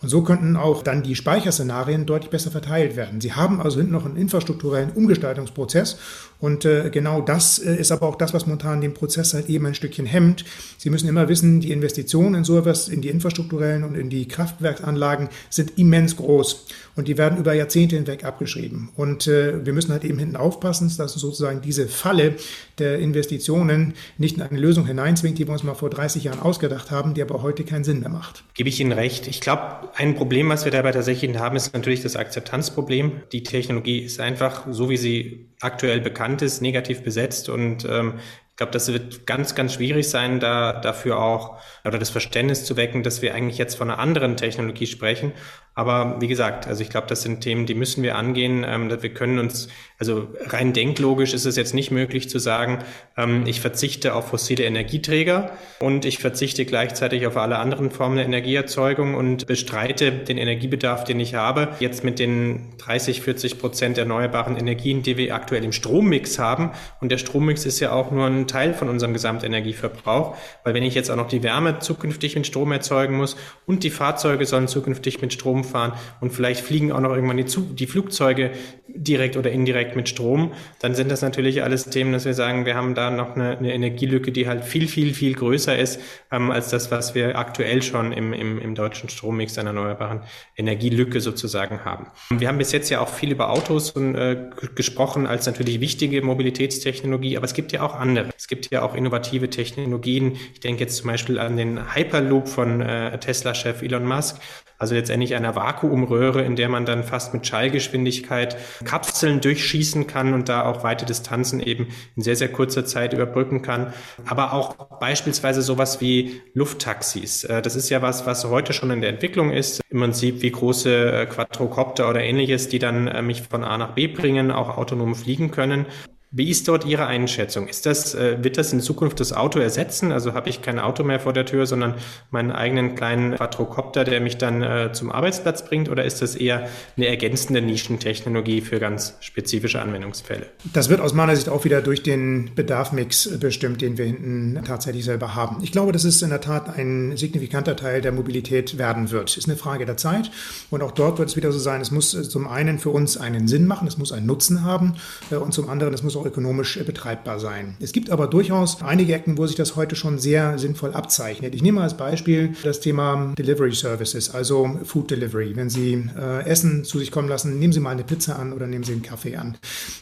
Und 0.00 0.08
so 0.08 0.22
könnten 0.22 0.56
auch 0.56 0.82
dann 0.82 1.04
die 1.04 1.14
Speicherszenarien 1.14 2.06
deutlich 2.06 2.30
besser 2.30 2.50
verteilt 2.50 2.96
werden. 2.96 3.20
Sie 3.20 3.34
haben 3.34 3.60
also 3.60 3.78
hinten 3.78 3.92
noch 3.92 4.04
einen 4.04 4.16
infrastrukturellen 4.16 4.90
Umgestaltungsprozess 4.90 5.98
und 6.42 6.64
äh, 6.64 6.90
genau 6.90 7.20
das 7.20 7.60
äh, 7.60 7.76
ist 7.76 7.92
aber 7.92 8.08
auch 8.08 8.16
das, 8.16 8.34
was 8.34 8.46
momentan 8.46 8.80
den 8.80 8.94
Prozess 8.94 9.32
halt 9.32 9.48
eben 9.48 9.64
ein 9.64 9.76
Stückchen 9.76 10.06
hemmt. 10.06 10.44
Sie 10.76 10.90
müssen 10.90 11.08
immer 11.08 11.28
wissen, 11.28 11.60
die 11.60 11.70
Investitionen 11.70 12.34
in 12.34 12.42
so 12.42 12.58
etwas, 12.58 12.88
in 12.88 13.00
die 13.00 13.10
infrastrukturellen 13.10 13.84
und 13.84 13.94
in 13.94 14.10
die 14.10 14.26
Kraftwerksanlagen 14.26 15.28
sind 15.50 15.78
immens 15.78 16.16
groß 16.16 16.66
und 16.96 17.06
die 17.06 17.16
werden 17.16 17.38
über 17.38 17.54
Jahrzehnte 17.54 17.94
hinweg 17.94 18.24
abgeschrieben. 18.24 18.90
Und 18.96 19.28
äh, 19.28 19.64
wir 19.64 19.72
müssen 19.72 19.92
halt 19.92 20.02
eben 20.02 20.18
hinten 20.18 20.34
aufpassen, 20.34 20.92
dass 20.98 21.12
sozusagen 21.12 21.60
diese 21.62 21.86
Falle 21.86 22.34
der 22.78 22.98
Investitionen 22.98 23.94
nicht 24.18 24.36
in 24.36 24.42
eine 24.42 24.58
Lösung 24.58 24.84
hineinzwingt, 24.84 25.38
die 25.38 25.46
wir 25.46 25.52
uns 25.52 25.62
mal 25.62 25.74
vor 25.74 25.90
30 25.90 26.24
Jahren 26.24 26.40
ausgedacht 26.40 26.90
haben, 26.90 27.14
die 27.14 27.22
aber 27.22 27.42
heute 27.42 27.62
keinen 27.62 27.84
Sinn 27.84 28.00
mehr 28.00 28.08
macht. 28.08 28.42
Gebe 28.54 28.68
ich 28.68 28.80
Ihnen 28.80 28.90
recht. 28.90 29.28
Ich 29.28 29.40
glaube, 29.40 29.90
ein 29.94 30.16
Problem, 30.16 30.48
was 30.48 30.64
wir 30.64 30.72
dabei 30.72 30.90
tatsächlich 30.90 31.38
haben, 31.38 31.54
ist 31.54 31.72
natürlich 31.72 32.02
das 32.02 32.16
Akzeptanzproblem. 32.16 33.12
Die 33.30 33.44
Technologie 33.44 34.00
ist 34.00 34.18
einfach, 34.18 34.66
so 34.68 34.90
wie 34.90 34.96
sie 34.96 35.51
aktuell 35.62 36.00
bekannt 36.00 36.42
ist, 36.42 36.60
negativ 36.60 37.02
besetzt 37.02 37.48
und 37.48 37.84
ähm, 37.84 38.18
ich 38.52 38.56
glaube, 38.56 38.72
das 38.72 38.92
wird 38.92 39.26
ganz, 39.26 39.54
ganz 39.54 39.72
schwierig 39.72 40.10
sein, 40.10 40.38
da 40.38 40.74
dafür 40.74 41.18
auch 41.18 41.58
oder 41.86 41.98
das 41.98 42.10
Verständnis 42.10 42.66
zu 42.66 42.76
wecken, 42.76 43.02
dass 43.02 43.22
wir 43.22 43.34
eigentlich 43.34 43.56
jetzt 43.56 43.76
von 43.76 43.90
einer 43.90 43.98
anderen 43.98 44.36
Technologie 44.36 44.86
sprechen. 44.86 45.32
Aber 45.74 46.20
wie 46.20 46.28
gesagt, 46.28 46.66
also 46.66 46.82
ich 46.82 46.90
glaube, 46.90 47.06
das 47.06 47.22
sind 47.22 47.40
Themen, 47.40 47.64
die 47.64 47.74
müssen 47.74 48.02
wir 48.02 48.16
angehen. 48.16 48.64
Ähm, 48.68 48.90
wir 49.02 49.14
können 49.14 49.38
uns, 49.38 49.68
also 49.98 50.28
rein 50.46 50.74
denklogisch 50.74 51.32
ist 51.32 51.46
es 51.46 51.56
jetzt 51.56 51.72
nicht 51.72 51.90
möglich 51.90 52.28
zu 52.28 52.38
sagen, 52.38 52.80
ähm, 53.16 53.44
ich 53.46 53.62
verzichte 53.62 54.14
auf 54.14 54.28
fossile 54.28 54.64
Energieträger 54.64 55.50
und 55.80 56.04
ich 56.04 56.18
verzichte 56.18 56.66
gleichzeitig 56.66 57.26
auf 57.26 57.38
alle 57.38 57.58
anderen 57.58 57.90
Formen 57.90 58.16
der 58.16 58.26
Energieerzeugung 58.26 59.14
und 59.14 59.46
bestreite 59.46 60.12
den 60.12 60.36
Energiebedarf, 60.36 61.04
den 61.04 61.20
ich 61.20 61.34
habe. 61.34 61.68
Jetzt 61.80 62.04
mit 62.04 62.18
den 62.18 62.74
30, 62.76 63.22
40 63.22 63.58
Prozent 63.58 63.96
erneuerbaren 63.96 64.58
Energien, 64.58 65.02
die 65.02 65.16
wir 65.16 65.34
aktuell 65.34 65.64
im 65.64 65.72
Strommix 65.72 66.38
haben. 66.38 66.72
Und 67.00 67.10
der 67.10 67.18
Strommix 67.18 67.64
ist 67.64 67.80
ja 67.80 67.92
auch 67.92 68.10
nur 68.10 68.26
ein 68.26 68.46
Teil 68.46 68.74
von 68.74 68.90
unserem 68.90 69.14
Gesamtenergieverbrauch, 69.14 70.36
weil 70.64 70.74
wenn 70.74 70.82
ich 70.82 70.94
jetzt 70.94 71.10
auch 71.10 71.16
noch 71.16 71.28
die 71.28 71.42
Wärme 71.42 71.78
zukünftig 71.78 72.36
mit 72.36 72.46
Strom 72.46 72.72
erzeugen 72.72 73.16
muss 73.16 73.36
und 73.64 73.84
die 73.84 73.90
Fahrzeuge 73.90 74.44
sollen 74.44 74.68
zukünftig 74.68 75.22
mit 75.22 75.32
Strom 75.32 75.61
fahren 75.64 75.92
und 76.20 76.32
vielleicht 76.32 76.60
fliegen 76.60 76.92
auch 76.92 77.00
noch 77.00 77.14
irgendwann 77.14 77.36
die, 77.36 77.46
Zug 77.46 77.76
die 77.76 77.86
Flugzeuge 77.86 78.52
direkt 78.94 79.36
oder 79.36 79.50
indirekt 79.50 79.96
mit 79.96 80.08
Strom, 80.08 80.52
dann 80.80 80.94
sind 80.94 81.10
das 81.10 81.22
natürlich 81.22 81.62
alles 81.62 81.84
Themen, 81.84 82.12
dass 82.12 82.24
wir 82.24 82.34
sagen, 82.34 82.66
wir 82.66 82.74
haben 82.74 82.94
da 82.94 83.10
noch 83.10 83.34
eine, 83.34 83.56
eine 83.56 83.72
Energielücke, 83.72 84.32
die 84.32 84.48
halt 84.48 84.64
viel, 84.64 84.86
viel, 84.86 85.14
viel 85.14 85.34
größer 85.34 85.78
ist 85.78 86.00
ähm, 86.30 86.50
als 86.50 86.68
das, 86.68 86.90
was 86.90 87.14
wir 87.14 87.38
aktuell 87.38 87.82
schon 87.82 88.12
im, 88.12 88.32
im, 88.32 88.58
im 88.58 88.74
deutschen 88.74 89.08
Strommix 89.08 89.58
einer 89.58 89.70
erneuerbaren 89.70 90.22
Energielücke 90.56 91.20
sozusagen 91.20 91.84
haben. 91.84 92.06
Wir 92.30 92.48
haben 92.48 92.58
bis 92.58 92.72
jetzt 92.72 92.90
ja 92.90 93.00
auch 93.00 93.08
viel 93.08 93.32
über 93.32 93.50
Autos 93.50 93.92
und, 93.92 94.14
äh, 94.14 94.50
gesprochen 94.74 95.26
als 95.26 95.46
natürlich 95.46 95.80
wichtige 95.80 96.22
Mobilitätstechnologie, 96.22 97.36
aber 97.36 97.46
es 97.46 97.54
gibt 97.54 97.72
ja 97.72 97.82
auch 97.82 97.94
andere. 97.94 98.28
Es 98.36 98.46
gibt 98.48 98.70
ja 98.70 98.82
auch 98.82 98.94
innovative 98.94 99.50
Technologien. 99.50 100.36
Ich 100.52 100.60
denke 100.60 100.82
jetzt 100.82 100.96
zum 100.96 101.08
Beispiel 101.08 101.38
an 101.38 101.56
den 101.56 101.94
Hyperloop 101.94 102.48
von 102.48 102.80
äh, 102.80 103.18
Tesla-Chef 103.18 103.82
Elon 103.82 104.06
Musk, 104.06 104.40
also 104.82 104.96
letztendlich 104.96 105.36
einer 105.36 105.54
Vakuumröhre, 105.54 106.42
in 106.42 106.56
der 106.56 106.68
man 106.68 106.84
dann 106.84 107.04
fast 107.04 107.32
mit 107.32 107.46
Schallgeschwindigkeit 107.46 108.56
Kapseln 108.84 109.40
durchschießen 109.40 110.08
kann 110.08 110.34
und 110.34 110.48
da 110.48 110.64
auch 110.66 110.82
weite 110.82 111.06
Distanzen 111.06 111.60
eben 111.60 111.86
in 112.16 112.22
sehr, 112.22 112.34
sehr 112.34 112.48
kurzer 112.50 112.84
Zeit 112.84 113.12
überbrücken 113.12 113.62
kann. 113.62 113.92
Aber 114.26 114.52
auch 114.52 114.74
beispielsweise 114.98 115.62
sowas 115.62 116.00
wie 116.00 116.42
Lufttaxis. 116.54 117.44
Äh, 117.44 117.62
das 117.62 117.76
ist 117.76 117.90
ja 117.90 118.02
was, 118.02 118.26
was 118.26 118.44
heute 118.44 118.72
schon 118.72 118.90
in 118.90 119.00
der 119.00 119.10
Entwicklung 119.10 119.52
ist. 119.52 119.80
Im 119.88 120.00
Prinzip 120.00 120.42
wie 120.42 120.50
große 120.50 121.12
äh, 121.12 121.26
Quadrocopter 121.26 122.10
oder 122.10 122.20
ähnliches, 122.20 122.68
die 122.68 122.80
dann 122.80 123.06
äh, 123.06 123.22
mich 123.22 123.42
von 123.42 123.62
A 123.62 123.78
nach 123.78 123.92
B 123.92 124.08
bringen, 124.08 124.50
auch 124.50 124.76
autonom 124.76 125.14
fliegen 125.14 125.52
können. 125.52 125.86
Wie 126.34 126.48
ist 126.48 126.66
dort 126.66 126.86
Ihre 126.86 127.04
Einschätzung? 127.06 127.68
Ist 127.68 127.84
das, 127.84 128.14
äh, 128.14 128.42
wird 128.42 128.56
das 128.56 128.72
in 128.72 128.80
Zukunft 128.80 129.20
das 129.20 129.34
Auto 129.34 129.58
ersetzen? 129.58 130.12
Also 130.12 130.32
habe 130.32 130.48
ich 130.48 130.62
kein 130.62 130.78
Auto 130.78 131.04
mehr 131.04 131.20
vor 131.20 131.34
der 131.34 131.44
Tür, 131.44 131.66
sondern 131.66 131.96
meinen 132.30 132.50
eigenen 132.50 132.94
kleinen 132.94 133.34
Quadrocopter, 133.34 134.04
der 134.04 134.22
mich 134.22 134.38
dann 134.38 134.62
äh, 134.62 134.92
zum 134.94 135.12
Arbeitsplatz 135.12 135.62
bringt? 135.62 135.90
Oder 135.90 136.06
ist 136.06 136.22
das 136.22 136.34
eher 136.34 136.70
eine 136.96 137.06
ergänzende 137.08 137.60
Nischentechnologie 137.60 138.62
für 138.62 138.80
ganz 138.80 139.18
spezifische 139.20 139.82
Anwendungsfälle? 139.82 140.46
Das 140.72 140.88
wird 140.88 141.02
aus 141.02 141.12
meiner 141.12 141.36
Sicht 141.36 141.50
auch 141.50 141.66
wieder 141.66 141.82
durch 141.82 142.02
den 142.02 142.54
Bedarfmix 142.54 143.38
bestimmt, 143.38 143.82
den 143.82 143.98
wir 143.98 144.06
hinten 144.06 144.58
tatsächlich 144.66 145.04
selber 145.04 145.34
haben. 145.34 145.58
Ich 145.62 145.70
glaube, 145.70 145.92
dass 145.92 146.04
es 146.04 146.22
in 146.22 146.30
der 146.30 146.40
Tat 146.40 146.78
ein 146.78 147.14
signifikanter 147.14 147.76
Teil 147.76 148.00
der 148.00 148.12
Mobilität 148.12 148.78
werden 148.78 149.10
wird. 149.10 149.36
Ist 149.36 149.48
eine 149.48 149.58
Frage 149.58 149.84
der 149.84 149.98
Zeit. 149.98 150.30
Und 150.70 150.82
auch 150.82 150.92
dort 150.92 151.18
wird 151.18 151.28
es 151.28 151.36
wieder 151.36 151.52
so 151.52 151.58
sein, 151.58 151.82
es 151.82 151.90
muss 151.90 152.12
zum 152.12 152.48
einen 152.48 152.78
für 152.78 152.88
uns 152.88 153.18
einen 153.18 153.48
Sinn 153.48 153.66
machen, 153.66 153.86
es 153.86 153.98
muss 153.98 154.12
einen 154.12 154.24
Nutzen 154.24 154.64
haben 154.64 154.94
äh, 155.30 155.34
und 155.34 155.52
zum 155.52 155.68
anderen, 155.68 155.92
es 155.92 156.02
muss 156.02 156.16
auch 156.16 156.21
auch 156.22 156.26
ökonomisch 156.26 156.78
betreibbar 156.84 157.38
sein. 157.38 157.76
Es 157.80 157.92
gibt 157.92 158.10
aber 158.10 158.26
durchaus 158.26 158.82
einige 158.82 159.14
Ecken, 159.14 159.38
wo 159.38 159.46
sich 159.46 159.56
das 159.56 159.76
heute 159.76 159.96
schon 159.96 160.18
sehr 160.18 160.58
sinnvoll 160.58 160.92
abzeichnet. 160.92 161.54
Ich 161.54 161.62
nehme 161.62 161.80
als 161.80 161.96
Beispiel 161.96 162.54
das 162.62 162.80
Thema 162.80 163.32
Delivery 163.36 163.72
Services, 163.72 164.30
also 164.30 164.78
Food 164.84 165.10
Delivery. 165.10 165.54
Wenn 165.56 165.70
Sie 165.70 166.08
äh, 166.18 166.44
Essen 166.44 166.84
zu 166.84 166.98
sich 166.98 167.10
kommen 167.10 167.28
lassen, 167.28 167.58
nehmen 167.58 167.72
Sie 167.72 167.80
mal 167.80 167.90
eine 167.90 168.04
Pizza 168.04 168.38
an 168.38 168.52
oder 168.52 168.66
nehmen 168.66 168.84
Sie 168.84 168.92
einen 168.92 169.02
Kaffee 169.02 169.36
an. 169.36 169.56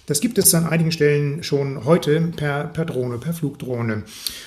Das 0.07 0.21
gibt 0.21 0.39
es 0.39 0.55
an 0.55 0.67
einigen 0.67 0.93
Stellen 0.93 1.43
schon 1.43 1.85
heute 1.85 2.21
per, 2.37 2.65
per 2.65 2.85
Drohne, 2.85 3.19
per 3.19 3.33
Flugdrohne. 3.33 4.03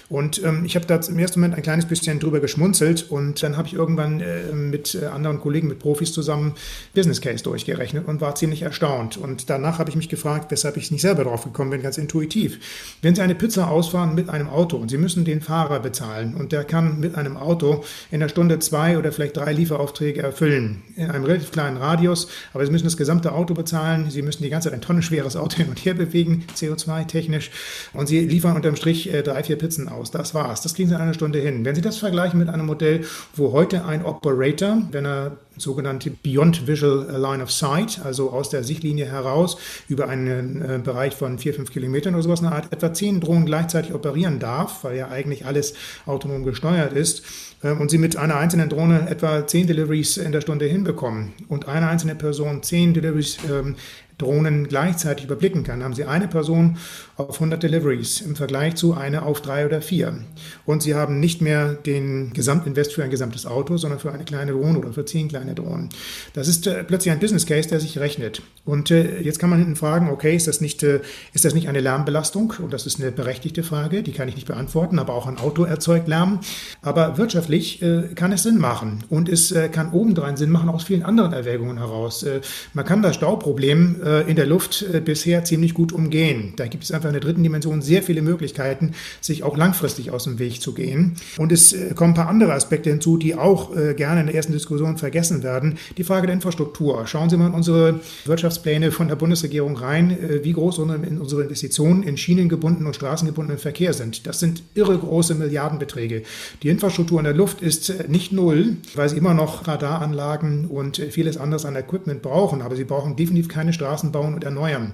Und 0.09 0.43
ähm, 0.43 0.65
ich 0.65 0.75
habe 0.75 0.85
da 0.85 0.95
im 0.95 1.19
ersten 1.19 1.39
Moment 1.39 1.55
ein 1.55 1.63
kleines 1.63 1.85
bisschen 1.85 2.19
drüber 2.19 2.39
geschmunzelt 2.39 3.09
und 3.09 3.41
dann 3.41 3.57
habe 3.57 3.67
ich 3.67 3.73
irgendwann 3.73 4.21
äh, 4.21 4.51
mit 4.53 4.95
äh, 4.95 5.05
anderen 5.05 5.39
Kollegen, 5.39 5.67
mit 5.67 5.79
Profis 5.79 6.13
zusammen 6.13 6.53
Business 6.93 7.21
Case 7.21 7.43
durchgerechnet 7.43 8.07
und 8.07 8.21
war 8.21 8.35
ziemlich 8.35 8.61
erstaunt. 8.61 9.17
Und 9.17 9.49
danach 9.49 9.79
habe 9.79 9.89
ich 9.89 9.95
mich 9.95 10.09
gefragt, 10.09 10.51
weshalb 10.51 10.77
ich 10.77 10.91
nicht 10.91 11.01
selber 11.01 11.23
drauf 11.23 11.43
gekommen 11.43 11.62
bin, 11.69 11.81
ganz 11.81 11.97
intuitiv. 11.97 12.59
Wenn 13.01 13.15
Sie 13.15 13.21
eine 13.21 13.35
Pizza 13.35 13.69
ausfahren 13.69 14.15
mit 14.15 14.29
einem 14.29 14.49
Auto 14.49 14.77
und 14.77 14.89
Sie 14.89 14.97
müssen 14.97 15.25
den 15.25 15.41
Fahrer 15.41 15.79
bezahlen 15.79 16.35
und 16.35 16.51
der 16.51 16.63
kann 16.63 16.99
mit 16.99 17.15
einem 17.15 17.37
Auto 17.37 17.83
in 18.11 18.19
der 18.19 18.29
Stunde 18.29 18.59
zwei 18.59 18.97
oder 18.97 19.11
vielleicht 19.11 19.37
drei 19.37 19.53
Lieferaufträge 19.53 20.21
erfüllen, 20.21 20.83
in 20.95 21.09
einem 21.09 21.23
relativ 21.23 21.51
kleinen 21.51 21.77
Radius, 21.77 22.27
aber 22.53 22.65
Sie 22.65 22.71
müssen 22.71 22.85
das 22.85 22.97
gesamte 22.97 23.31
Auto 23.31 23.53
bezahlen, 23.53 24.09
Sie 24.09 24.21
müssen 24.21 24.43
die 24.43 24.49
ganze 24.49 24.69
Zeit 24.69 24.75
ein 24.75 24.81
tonnenschweres 24.81 25.35
Auto 25.35 25.57
hin 25.57 25.69
und 25.69 25.83
her 25.85 25.93
bewegen, 25.93 26.45
CO2-technisch, 26.55 27.51
und 27.93 28.07
Sie 28.07 28.19
liefern 28.19 28.55
unterm 28.55 28.75
Strich 28.75 29.13
äh, 29.13 29.23
drei, 29.23 29.43
vier 29.43 29.57
Pizzen 29.57 29.89
aus. 29.89 30.11
Das 30.11 30.33
war's. 30.33 30.61
Das 30.61 30.73
kriegen 30.73 30.89
Sie 30.89 30.95
in 30.95 31.01
einer 31.01 31.13
Stunde 31.13 31.39
hin. 31.39 31.65
Wenn 31.65 31.75
Sie 31.75 31.81
das 31.81 31.97
vergleichen 31.97 32.39
mit 32.39 32.49
einem 32.49 32.65
Modell, 32.65 33.05
wo 33.35 33.51
heute 33.51 33.85
ein 33.85 34.05
Operator, 34.05 34.81
wenn 34.91 35.05
er 35.05 35.37
sogenannte 35.57 36.11
Beyond 36.11 36.67
Visual 36.67 37.07
Line 37.19 37.43
of 37.43 37.51
Sight, 37.51 38.01
also 38.03 38.31
aus 38.31 38.49
der 38.49 38.63
Sichtlinie 38.63 39.05
heraus 39.05 39.57
über 39.87 40.09
einen 40.09 40.61
äh, 40.61 40.79
Bereich 40.83 41.15
von 41.15 41.39
vier, 41.39 41.53
fünf 41.53 41.71
Kilometern 41.71 42.13
oder 42.13 42.23
sowas, 42.23 42.41
eine 42.41 42.51
Art 42.51 42.71
etwa 42.71 42.93
zehn 42.93 43.19
Drohnen 43.19 43.45
gleichzeitig 43.45 43.93
operieren 43.93 44.39
darf, 44.39 44.83
weil 44.83 44.97
ja 44.97 45.09
eigentlich 45.09 45.45
alles 45.45 45.73
autonom 46.05 46.43
gesteuert 46.43 46.93
ist, 46.93 47.23
äh, 47.63 47.71
und 47.71 47.89
sie 47.89 47.97
mit 47.97 48.17
einer 48.17 48.37
einzelnen 48.37 48.69
Drohne 48.69 49.09
etwa 49.09 49.47
zehn 49.47 49.67
Deliveries 49.67 50.17
in 50.17 50.31
der 50.31 50.41
Stunde 50.41 50.65
hinbekommen. 50.65 51.33
Und 51.47 51.67
eine 51.67 51.87
einzelne 51.87 52.15
Person 52.15 52.63
zehn 52.63 52.93
Deliveries 52.93 53.37
ähm, 53.49 53.75
Drohnen 54.17 54.67
gleichzeitig 54.67 55.25
überblicken 55.25 55.63
kann, 55.63 55.83
haben 55.83 55.93
Sie 55.93 56.05
eine 56.05 56.27
Person 56.27 56.77
auf 57.15 57.35
100 57.35 57.61
Deliveries 57.61 58.21
im 58.21 58.35
Vergleich 58.35 58.75
zu 58.75 58.93
einer 58.93 59.25
auf 59.25 59.41
drei 59.41 59.65
oder 59.65 59.81
vier. 59.81 60.19
Und 60.65 60.83
Sie 60.83 60.95
haben 60.95 61.19
nicht 61.19 61.41
mehr 61.41 61.73
den 61.73 62.33
Gesamtinvest 62.33 62.93
für 62.93 63.03
ein 63.03 63.09
gesamtes 63.09 63.45
Auto, 63.45 63.77
sondern 63.77 63.99
für 63.99 64.11
eine 64.11 64.23
kleine 64.23 64.51
Drohne 64.51 64.79
oder 64.79 64.93
für 64.93 65.05
zehn 65.05 65.27
kleine 65.27 65.55
Drohnen. 65.55 65.89
Das 66.33 66.47
ist 66.47 66.67
äh, 66.67 66.83
plötzlich 66.83 67.11
ein 67.11 67.19
Business 67.19 67.45
Case, 67.45 67.69
der 67.69 67.79
sich 67.79 67.99
rechnet. 67.99 68.41
Und 68.65 68.91
äh, 68.91 69.19
jetzt 69.19 69.39
kann 69.39 69.49
man 69.49 69.59
hinten 69.59 69.75
fragen, 69.75 70.09
okay, 70.09 70.35
ist 70.35 70.47
das, 70.47 70.61
nicht, 70.61 70.83
äh, 70.83 71.01
ist 71.33 71.45
das 71.45 71.53
nicht 71.53 71.67
eine 71.67 71.81
Lärmbelastung? 71.81 72.53
Und 72.61 72.73
das 72.73 72.85
ist 72.85 72.99
eine 72.99 73.11
berechtigte 73.11 73.63
Frage, 73.63 74.03
die 74.03 74.11
kann 74.11 74.27
ich 74.27 74.35
nicht 74.35 74.47
beantworten, 74.47 74.99
aber 74.99 75.13
auch 75.13 75.27
ein 75.27 75.37
Auto 75.37 75.63
erzeugt 75.63 76.07
Lärm. 76.07 76.39
Aber 76.81 77.17
wirtschaftlich 77.17 77.81
äh, 77.81 78.09
kann 78.15 78.31
es 78.31 78.43
Sinn 78.43 78.57
machen. 78.57 79.03
Und 79.09 79.29
es 79.29 79.51
äh, 79.51 79.69
kann 79.69 79.91
obendrein 79.91 80.37
Sinn 80.37 80.49
machen 80.49 80.69
aus 80.69 80.83
vielen 80.83 81.03
anderen 81.03 81.33
Erwägungen 81.33 81.77
heraus. 81.77 82.23
Äh, 82.23 82.41
man 82.73 82.85
kann 82.85 83.01
das 83.01 83.15
Stauproblem 83.15 84.01
in 84.21 84.35
der 84.35 84.45
Luft 84.45 84.85
bisher 85.05 85.43
ziemlich 85.43 85.73
gut 85.73 85.91
umgehen. 85.91 86.53
Da 86.55 86.67
gibt 86.67 86.83
es 86.83 86.91
einfach 86.91 87.09
in 87.09 87.13
der 87.13 87.21
dritten 87.21 87.43
Dimension 87.43 87.81
sehr 87.81 88.03
viele 88.03 88.21
Möglichkeiten, 88.21 88.91
sich 89.21 89.43
auch 89.43 89.57
langfristig 89.57 90.11
aus 90.11 90.25
dem 90.25 90.39
Weg 90.39 90.61
zu 90.61 90.73
gehen. 90.73 91.15
Und 91.37 91.51
es 91.51 91.73
äh, 91.73 91.93
kommen 91.93 92.11
ein 92.11 92.15
paar 92.15 92.29
andere 92.29 92.53
Aspekte 92.53 92.89
hinzu, 92.89 93.17
die 93.17 93.35
auch 93.35 93.75
äh, 93.75 93.93
gerne 93.93 94.21
in 94.21 94.27
der 94.27 94.35
ersten 94.35 94.53
Diskussion 94.53 94.97
vergessen 94.97 95.43
werden. 95.43 95.77
Die 95.97 96.03
Frage 96.03 96.27
der 96.27 96.35
Infrastruktur. 96.35 97.05
Schauen 97.07 97.29
Sie 97.29 97.37
mal 97.37 97.47
in 97.47 97.53
unsere 97.53 97.99
Wirtschaftspläne 98.25 98.91
von 98.91 99.07
der 99.07 99.15
Bundesregierung 99.15 99.77
rein, 99.77 100.11
äh, 100.11 100.43
wie 100.43 100.53
groß 100.53 100.79
unsere 100.79 101.43
Investitionen 101.43 102.03
in 102.03 102.17
schienengebundenen 102.17 102.87
und 102.87 102.95
straßengebundenen 102.95 103.59
Verkehr 103.59 103.93
sind. 103.93 104.27
Das 104.27 104.39
sind 104.39 104.63
irre 104.73 104.97
große 104.97 105.35
Milliardenbeträge. 105.35 106.23
Die 106.61 106.69
Infrastruktur 106.69 107.19
in 107.19 107.25
der 107.25 107.33
Luft 107.33 107.61
ist 107.61 108.09
nicht 108.09 108.31
null, 108.31 108.77
weil 108.95 109.09
sie 109.09 109.17
immer 109.17 109.33
noch 109.33 109.67
Radaranlagen 109.67 110.65
und 110.65 110.97
vieles 110.97 111.37
anderes 111.37 111.65
an 111.65 111.75
Equipment 111.75 112.21
brauchen, 112.21 112.61
aber 112.61 112.75
sie 112.75 112.83
brauchen 112.83 113.15
definitiv 113.15 113.47
keine 113.47 113.73
Straßen 113.73 113.92
bauen 114.11 114.33
und 114.33 114.43
erneuern. 114.43 114.93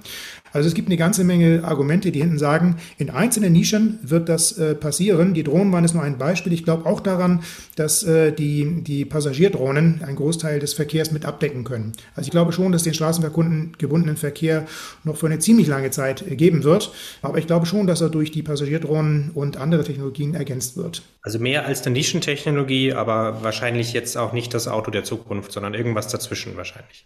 Also 0.51 0.67
es 0.67 0.73
gibt 0.73 0.87
eine 0.87 0.97
ganze 0.97 1.23
Menge 1.23 1.63
Argumente, 1.63 2.11
die 2.11 2.21
hinten 2.21 2.39
sagen, 2.39 2.77
in 2.97 3.09
einzelnen 3.09 3.53
Nischen 3.53 3.99
wird 4.01 4.29
das 4.29 4.57
äh, 4.57 4.75
passieren. 4.75 5.33
Die 5.33 5.43
Drohnen 5.43 5.83
ist 5.83 5.93
nur 5.93 6.03
ein 6.03 6.17
Beispiel. 6.17 6.53
Ich 6.53 6.63
glaube 6.63 6.85
auch 6.85 6.99
daran, 6.99 7.43
dass 7.75 8.03
äh, 8.03 8.31
die, 8.31 8.83
die 8.83 9.05
Passagierdrohnen 9.05 10.01
einen 10.03 10.15
Großteil 10.15 10.59
des 10.59 10.73
Verkehrs 10.73 11.11
mit 11.11 11.25
abdecken 11.25 11.63
können. 11.63 11.93
Also 12.15 12.27
ich 12.27 12.31
glaube 12.31 12.51
schon, 12.51 12.71
dass 12.71 12.83
den 12.83 12.93
straßengebundenen 12.93 14.17
Verkehr 14.17 14.65
noch 15.03 15.17
für 15.17 15.27
eine 15.27 15.39
ziemlich 15.39 15.67
lange 15.67 15.91
Zeit 15.91 16.23
äh, 16.23 16.35
geben 16.35 16.63
wird. 16.63 16.91
Aber 17.21 17.37
ich 17.37 17.47
glaube 17.47 17.65
schon, 17.65 17.85
dass 17.85 18.01
er 18.01 18.09
durch 18.09 18.31
die 18.31 18.43
Passagierdrohnen 18.43 19.31
und 19.33 19.57
andere 19.57 19.83
Technologien 19.83 20.33
ergänzt 20.33 20.77
wird. 20.77 21.03
Also 21.21 21.37
mehr 21.37 21.65
als 21.65 21.85
eine 21.85 21.93
Nischentechnologie, 21.93 22.93
aber 22.93 23.43
wahrscheinlich 23.43 23.93
jetzt 23.93 24.17
auch 24.17 24.33
nicht 24.33 24.53
das 24.53 24.67
Auto 24.67 24.89
der 24.89 25.03
Zukunft, 25.03 25.51
sondern 25.51 25.73
irgendwas 25.73 26.07
dazwischen 26.07 26.57
wahrscheinlich. 26.57 27.05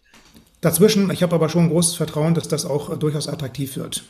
Dazwischen, 0.63 1.11
ich 1.11 1.21
habe 1.21 1.35
aber 1.35 1.49
schon 1.49 1.67
großes 1.67 1.95
Vertrauen, 1.95 2.35
dass 2.35 2.47
das 2.47 2.65
auch 2.65 2.97
durchaus 2.97 3.27
attraktiv 3.27 3.75
wird. 3.75 4.05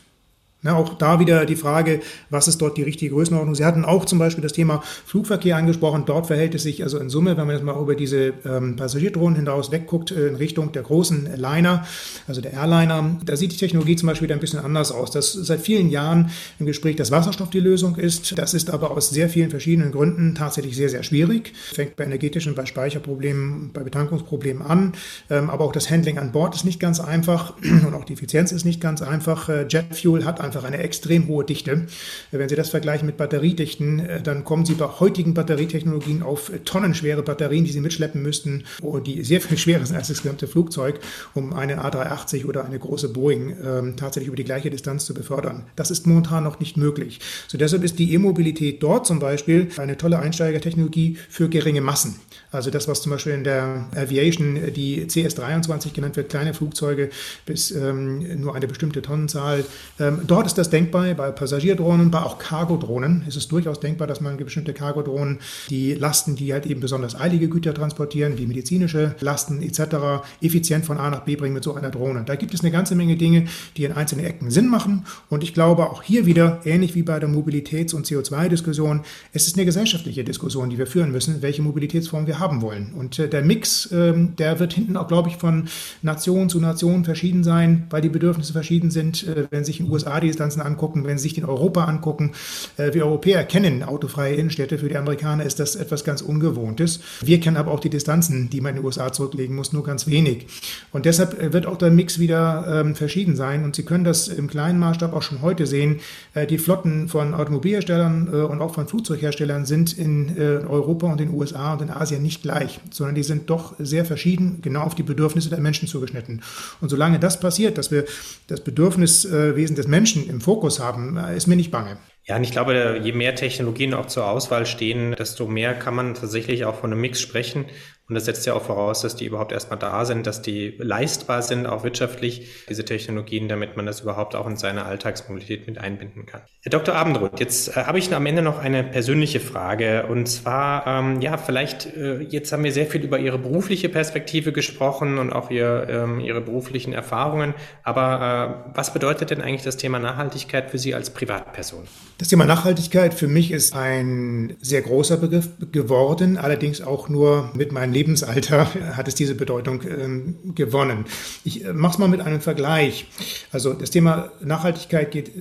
Ja, 0.63 0.75
auch 0.75 0.93
da 0.93 1.19
wieder 1.19 1.45
die 1.45 1.57
Frage, 1.57 1.99
was 2.29 2.47
ist 2.47 2.61
dort 2.61 2.77
die 2.77 2.83
richtige 2.83 3.13
Größenordnung? 3.13 3.53
Sie 3.53 3.65
hatten 3.65 3.83
auch 3.83 4.05
zum 4.05 4.17
Beispiel 4.17 4.41
das 4.41 4.53
Thema 4.53 4.81
Flugverkehr 5.05 5.57
angesprochen. 5.57 6.03
Dort 6.05 6.27
verhält 6.27 6.55
es 6.55 6.63
sich 6.63 6.83
also 6.83 6.99
in 6.99 7.09
Summe, 7.09 7.35
wenn 7.35 7.45
man 7.45 7.55
jetzt 7.55 7.65
mal 7.65 7.79
über 7.79 7.95
diese 7.95 8.33
ähm, 8.45 8.77
Passagierdrohnen 8.77 9.35
hinaus 9.35 9.71
wegguckt, 9.71 10.11
äh, 10.11 10.29
in 10.29 10.35
Richtung 10.35 10.71
der 10.71 10.83
großen 10.83 11.29
Liner, 11.35 11.85
also 12.27 12.39
der 12.39 12.53
Airliner, 12.53 13.17
da 13.25 13.35
sieht 13.35 13.51
die 13.51 13.57
Technologie 13.57 13.97
zum 13.97 14.07
Beispiel 14.07 14.27
wieder 14.27 14.35
ein 14.35 14.39
bisschen 14.39 14.59
anders 14.59 14.93
aus. 14.93 15.11
Das 15.11 15.33
seit 15.33 15.59
vielen 15.59 15.89
Jahren 15.89 16.31
im 16.59 16.65
Gespräch, 16.65 16.95
dass 16.95 17.11
Wasserstoff 17.11 17.49
die 17.49 17.59
Lösung 17.59 17.97
ist. 17.97 18.37
Das 18.37 18.53
ist 18.53 18.69
aber 18.69 18.91
aus 18.91 19.09
sehr 19.09 19.27
vielen 19.27 19.49
verschiedenen 19.49 19.91
Gründen 19.91 20.33
tatsächlich 20.33 20.77
sehr, 20.77 20.89
sehr 20.89 21.03
schwierig. 21.03 21.51
Fängt 21.73 21.97
bei 21.97 22.05
energetischen, 22.05 22.55
bei 22.55 22.65
Speicherproblemen, 22.65 23.71
bei 23.73 23.83
Betankungsproblemen 23.83 24.63
an. 24.65 24.93
Ähm, 25.29 25.49
aber 25.49 25.65
auch 25.65 25.73
das 25.73 25.89
Handling 25.89 26.19
an 26.19 26.31
Bord 26.31 26.55
ist 26.55 26.63
nicht 26.63 26.79
ganz 26.79 27.01
einfach 27.01 27.55
und 27.85 27.93
auch 27.93 28.05
die 28.05 28.13
Effizienz 28.13 28.53
ist 28.53 28.63
nicht 28.63 28.79
ganz 28.79 29.01
einfach. 29.01 29.49
Äh, 29.49 29.65
Jetfuel 29.67 30.23
hat 30.23 30.39
einfach 30.39 30.52
einfach 30.55 30.67
eine 30.67 30.77
extrem 30.77 31.27
hohe 31.27 31.43
Dichte. 31.43 31.87
Wenn 32.31 32.49
Sie 32.49 32.55
das 32.55 32.69
vergleichen 32.69 33.05
mit 33.05 33.17
Batteriedichten, 33.17 33.99
äh, 33.99 34.21
dann 34.21 34.43
kommen 34.43 34.65
Sie 34.65 34.75
bei 34.75 34.85
heutigen 34.85 35.33
Batterietechnologien 35.33 36.21
auf 36.21 36.51
tonnenschwere 36.65 37.23
Batterien, 37.23 37.65
die 37.65 37.71
Sie 37.71 37.81
mitschleppen 37.81 38.21
müssten, 38.21 38.63
die 39.05 39.23
sehr 39.23 39.41
viel 39.41 39.57
schwerer 39.57 39.85
sind 39.85 39.95
als 39.95 40.07
das 40.07 40.21
gesamte 40.21 40.47
Flugzeug, 40.47 40.99
um 41.33 41.53
eine 41.53 41.83
A380 41.83 42.45
oder 42.45 42.65
eine 42.65 42.77
große 42.77 43.09
Boeing 43.09 43.55
ähm, 43.63 43.95
tatsächlich 43.95 44.27
über 44.27 44.35
die 44.35 44.43
gleiche 44.43 44.69
Distanz 44.69 45.05
zu 45.05 45.13
befördern. 45.13 45.65
Das 45.75 45.91
ist 45.91 46.05
momentan 46.05 46.43
noch 46.43 46.59
nicht 46.59 46.77
möglich. 46.77 47.19
So 47.47 47.57
deshalb 47.57 47.83
ist 47.83 47.99
die 47.99 48.13
E-Mobilität 48.13 48.83
dort 48.83 49.07
zum 49.07 49.19
Beispiel 49.19 49.69
eine 49.77 49.97
tolle 49.97 50.19
Einsteigertechnologie 50.19 51.17
für 51.29 51.49
geringe 51.49 51.81
Massen. 51.81 52.19
Also 52.51 52.69
das, 52.69 52.87
was 52.87 53.01
zum 53.01 53.11
Beispiel 53.11 53.33
in 53.33 53.43
der 53.43 53.87
Aviation 53.95 54.59
die 54.75 55.07
CS-23 55.07 55.93
genannt 55.93 56.15
wird, 56.15 56.29
kleine 56.29 56.53
Flugzeuge 56.53 57.09
bis 57.45 57.71
ähm, 57.71 58.41
nur 58.41 58.55
eine 58.55 58.67
bestimmte 58.67 59.01
Tonnenzahl. 59.01 59.65
Ähm, 59.99 60.21
dort 60.27 60.42
Dort 60.43 60.51
ist 60.51 60.57
das 60.57 60.69
denkbar, 60.69 61.13
bei 61.13 61.31
Passagierdrohnen, 61.31 62.11
bei 62.11 62.21
auch 62.21 62.37
Cargodrohnen 62.37 63.23
ist 63.25 63.37
es 63.37 63.47
durchaus 63.47 63.79
denkbar, 63.79 64.07
dass 64.07 64.19
man 64.19 64.35
bestimmte 64.35 64.73
Cargodrohnen, 64.73 65.39
die 65.69 65.93
Lasten, 65.93 66.35
die 66.35 66.51
halt 66.51 66.65
eben 66.65 66.81
besonders 66.81 67.17
eilige 67.17 67.47
Güter 67.47 67.73
transportieren, 67.73 68.37
wie 68.37 68.45
medizinische 68.45 69.15
Lasten 69.21 69.61
etc., 69.61 70.25
effizient 70.41 70.85
von 70.85 70.97
A 70.97 71.09
nach 71.09 71.21
B 71.21 71.37
bringen 71.37 71.53
mit 71.53 71.63
so 71.63 71.73
einer 71.75 71.91
Drohne. 71.91 72.23
Da 72.25 72.35
gibt 72.35 72.53
es 72.53 72.59
eine 72.59 72.71
ganze 72.71 72.93
Menge 72.93 73.15
Dinge, 73.15 73.45
die 73.77 73.85
in 73.85 73.93
einzelnen 73.93 74.25
Ecken 74.25 74.51
Sinn 74.51 74.67
machen. 74.67 75.05
Und 75.29 75.43
ich 75.43 75.53
glaube 75.53 75.89
auch 75.89 76.03
hier 76.03 76.25
wieder, 76.25 76.59
ähnlich 76.65 76.93
wie 76.93 77.03
bei 77.03 77.19
der 77.19 77.29
Mobilitäts- 77.29 77.95
und 77.95 78.05
CO2-Diskussion, 78.05 79.03
es 79.31 79.47
ist 79.47 79.55
eine 79.55 79.63
gesellschaftliche 79.63 80.25
Diskussion, 80.25 80.69
die 80.69 80.77
wir 80.77 80.87
führen 80.87 81.13
müssen, 81.13 81.41
welche 81.41 81.61
Mobilitätsform 81.61 82.27
wir 82.27 82.39
haben 82.39 82.61
wollen. 82.61 82.91
Und 82.97 83.17
äh, 83.17 83.29
der 83.29 83.43
Mix, 83.43 83.89
ähm, 83.93 84.35
der 84.37 84.59
wird 84.59 84.73
hinten 84.73 84.97
auch, 84.97 85.07
glaube 85.07 85.29
ich, 85.29 85.37
von 85.37 85.69
Nation 86.01 86.49
zu 86.49 86.59
Nation 86.59 87.05
verschieden 87.05 87.45
sein, 87.45 87.87
weil 87.89 88.01
die 88.01 88.09
Bedürfnisse 88.09 88.51
verschieden 88.51 88.91
sind. 88.91 89.25
Äh, 89.25 89.45
wenn 89.49 89.63
sich 89.63 89.79
in 89.79 89.85
den 89.85 89.93
USA 89.93 90.19
die 90.19 90.32
Distanzen 90.33 90.61
angucken, 90.61 91.05
wenn 91.05 91.17
Sie 91.17 91.29
sich 91.29 91.37
in 91.37 91.45
Europa 91.45 91.85
angucken, 91.85 92.31
äh, 92.77 92.93
wir 92.93 93.05
Europäer 93.05 93.43
kennen 93.43 93.83
autofreie 93.83 94.35
Innenstädte, 94.35 94.77
für 94.77 94.89
die 94.89 94.97
Amerikaner 94.97 95.45
ist 95.45 95.59
das 95.59 95.75
etwas 95.75 96.03
ganz 96.03 96.21
Ungewohntes. 96.21 96.99
Wir 97.21 97.39
kennen 97.39 97.57
aber 97.57 97.71
auch 97.71 97.79
die 97.79 97.89
Distanzen, 97.89 98.49
die 98.49 98.61
man 98.61 98.71
in 98.71 98.77
den 98.77 98.85
USA 98.85 99.13
zurücklegen 99.13 99.55
muss, 99.55 99.73
nur 99.73 99.83
ganz 99.83 100.07
wenig. 100.07 100.47
Und 100.91 101.05
deshalb 101.05 101.39
äh, 101.39 101.53
wird 101.53 101.65
auch 101.65 101.77
der 101.77 101.91
Mix 101.91 102.19
wieder 102.19 102.81
ähm, 102.81 102.95
verschieden 102.95 103.35
sein 103.35 103.63
und 103.63 103.75
Sie 103.75 103.83
können 103.83 104.03
das 104.03 104.27
im 104.27 104.47
kleinen 104.47 104.79
Maßstab 104.79 105.13
auch 105.13 105.21
schon 105.21 105.41
heute 105.41 105.67
sehen. 105.67 105.99
Äh, 106.33 106.47
die 106.47 106.57
Flotten 106.57 107.07
von 107.07 107.33
Automobilherstellern 107.33 108.27
und 108.27 108.61
auch 108.61 108.73
von 108.73 108.87
Flugzeugherstellern 108.87 109.65
sind 109.65 109.97
in 109.97 110.37
Europa 110.37 111.11
und 111.11 111.19
den 111.19 111.33
USA 111.33 111.73
und 111.73 111.81
in 111.81 111.89
Asien 111.89 112.21
nicht 112.21 112.41
gleich, 112.41 112.79
sondern 112.91 113.15
die 113.15 113.23
sind 113.23 113.49
doch 113.49 113.73
sehr 113.79 114.05
verschieden, 114.05 114.59
genau 114.61 114.81
auf 114.81 114.95
die 114.95 115.03
Bedürfnisse 115.03 115.49
der 115.49 115.59
Menschen 115.59 115.87
zugeschnitten. 115.87 116.41
Und 116.81 116.89
solange 116.89 117.19
das 117.19 117.39
passiert, 117.39 117.77
dass 117.77 117.91
wir 117.91 118.05
das 118.47 118.61
Bedürfniswesen 118.61 119.75
des 119.75 119.87
Menschen 119.87 120.22
im 120.27 120.41
Fokus 120.41 120.79
haben, 120.79 121.17
äh, 121.17 121.35
ist 121.35 121.47
mir 121.47 121.55
nicht 121.55 121.71
bange. 121.71 121.97
Ja, 122.25 122.37
und 122.37 122.43
ich 122.43 122.51
glaube, 122.51 123.01
je 123.03 123.11
mehr 123.11 123.35
Technologien 123.35 123.93
auch 123.93 124.05
zur 124.05 124.27
Auswahl 124.27 124.65
stehen, 124.65 125.13
desto 125.17 125.45
mehr 125.45 125.73
kann 125.73 125.93
man 125.93 126.13
tatsächlich 126.13 126.63
auch 126.63 126.75
von 126.75 126.91
einem 126.91 127.01
Mix 127.01 127.19
sprechen. 127.19 127.65
Und 128.09 128.15
das 128.15 128.25
setzt 128.25 128.45
ja 128.45 128.53
auch 128.53 128.61
voraus, 128.61 129.01
dass 129.01 129.15
die 129.15 129.25
überhaupt 129.25 129.53
erstmal 129.53 129.79
da 129.79 130.03
sind, 130.03 130.27
dass 130.27 130.41
die 130.41 130.75
leistbar 130.77 131.41
sind, 131.41 131.65
auch 131.65 131.85
wirtschaftlich, 131.85 132.65
diese 132.67 132.83
Technologien, 132.83 133.47
damit 133.47 133.77
man 133.77 133.85
das 133.85 134.01
überhaupt 134.01 134.35
auch 134.35 134.45
in 134.45 134.57
seine 134.57 134.85
Alltagsmobilität 134.85 135.67
mit 135.67 135.77
einbinden 135.77 136.25
kann. 136.25 136.41
Herr 136.61 136.69
Dr. 136.69 136.95
Abendroth, 136.95 137.39
jetzt 137.39 137.69
äh, 137.69 137.85
habe 137.85 137.99
ich 137.99 138.13
am 138.13 138.25
Ende 138.25 138.41
noch 138.41 138.59
eine 138.59 138.83
persönliche 138.83 139.39
Frage. 139.39 140.05
Und 140.07 140.27
zwar, 140.27 140.85
ähm, 140.85 141.21
ja, 141.21 141.37
vielleicht, 141.37 141.95
äh, 141.95 142.19
jetzt 142.19 142.51
haben 142.51 142.65
wir 142.65 142.73
sehr 142.73 142.87
viel 142.87 143.03
über 143.03 143.19
Ihre 143.19 143.39
berufliche 143.39 143.87
Perspektive 143.87 144.51
gesprochen 144.51 145.17
und 145.17 145.31
auch 145.31 145.49
ihr, 145.49 145.87
ähm, 145.89 146.19
Ihre 146.19 146.41
beruflichen 146.41 146.91
Erfahrungen. 146.91 147.53
Aber 147.83 148.65
äh, 148.69 148.77
was 148.77 148.93
bedeutet 148.93 149.29
denn 149.29 149.41
eigentlich 149.41 149.63
das 149.63 149.77
Thema 149.77 149.99
Nachhaltigkeit 149.99 150.71
für 150.71 150.77
Sie 150.77 150.93
als 150.93 151.09
Privatperson? 151.09 151.87
Das 152.19 152.27
Thema 152.27 152.45
Nachhaltigkeit 152.45 153.13
für 153.15 153.27
mich 153.27 153.51
ist 153.51 153.73
ein 153.73 154.55
sehr 154.61 154.83
großer 154.83 155.17
Begriff 155.17 155.49
geworden, 155.71 156.37
allerdings 156.37 156.79
auch 156.79 157.09
nur 157.09 157.49
mit 157.55 157.71
meinem 157.71 157.91
Lebensalter 157.91 158.67
hat 158.95 159.07
es 159.07 159.15
diese 159.15 159.33
Bedeutung 159.33 159.81
ähm, 159.83 160.35
gewonnen. 160.53 161.05
Ich 161.43 161.65
äh, 161.65 161.73
mache 161.73 161.93
es 161.93 161.97
mal 161.97 162.07
mit 162.07 162.21
einem 162.21 162.39
Vergleich. 162.39 163.07
Also 163.51 163.73
das 163.73 163.89
Thema 163.89 164.31
Nachhaltigkeit 164.41 165.09
geht 165.09 165.31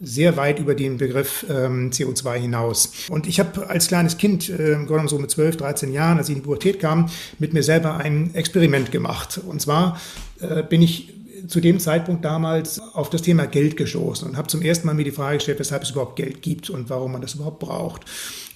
sehr 0.00 0.36
weit 0.36 0.58
über 0.58 0.74
den 0.74 0.98
Begriff 0.98 1.46
ähm, 1.48 1.90
CO2 1.90 2.34
hinaus. 2.36 2.92
Und 3.08 3.26
ich 3.26 3.40
habe 3.40 3.68
als 3.68 3.88
kleines 3.88 4.18
Kind, 4.18 4.50
äh, 4.50 4.76
so 5.06 5.18
mit 5.18 5.30
12, 5.30 5.56
13 5.56 5.92
Jahren, 5.92 6.18
als 6.18 6.28
ich 6.28 6.36
in 6.36 6.42
die 6.42 6.44
Pubertät 6.44 6.80
kam, 6.80 7.08
mit 7.38 7.54
mir 7.54 7.62
selber 7.62 7.96
ein 7.96 8.34
Experiment 8.34 8.92
gemacht. 8.92 9.40
Und 9.46 9.62
zwar 9.62 9.98
äh, 10.40 10.62
bin 10.62 10.82
ich 10.82 11.14
zu 11.46 11.60
dem 11.60 11.78
Zeitpunkt 11.78 12.24
damals 12.24 12.80
auf 12.80 13.10
das 13.10 13.22
Thema 13.22 13.46
Geld 13.46 13.76
gestoßen 13.76 14.28
und 14.28 14.36
habe 14.36 14.48
zum 14.48 14.62
ersten 14.62 14.86
Mal 14.86 14.94
mir 14.94 15.04
die 15.04 15.10
Frage 15.10 15.36
gestellt, 15.36 15.58
weshalb 15.58 15.82
es 15.82 15.90
überhaupt 15.90 16.16
Geld 16.16 16.42
gibt 16.42 16.70
und 16.70 16.90
warum 16.90 17.12
man 17.12 17.20
das 17.20 17.34
überhaupt 17.34 17.58
braucht. 17.58 18.02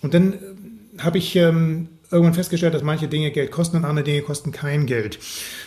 Und 0.03 0.15
dann 0.15 0.33
äh, 0.33 0.37
habe 1.03 1.19
ich 1.19 1.35
ähm, 1.37 1.89
irgendwann 2.11 2.35
festgestellt, 2.35 2.75
dass 2.75 2.83
manche 2.83 3.09
Dinge 3.09 3.31
Geld 3.33 3.51
kosten 3.51 3.79
und 3.79 3.85
andere 3.85 4.05
Dinge 4.05 4.23
kosten 4.23 4.53
kein 4.53 4.87
Geld. 4.87 5.19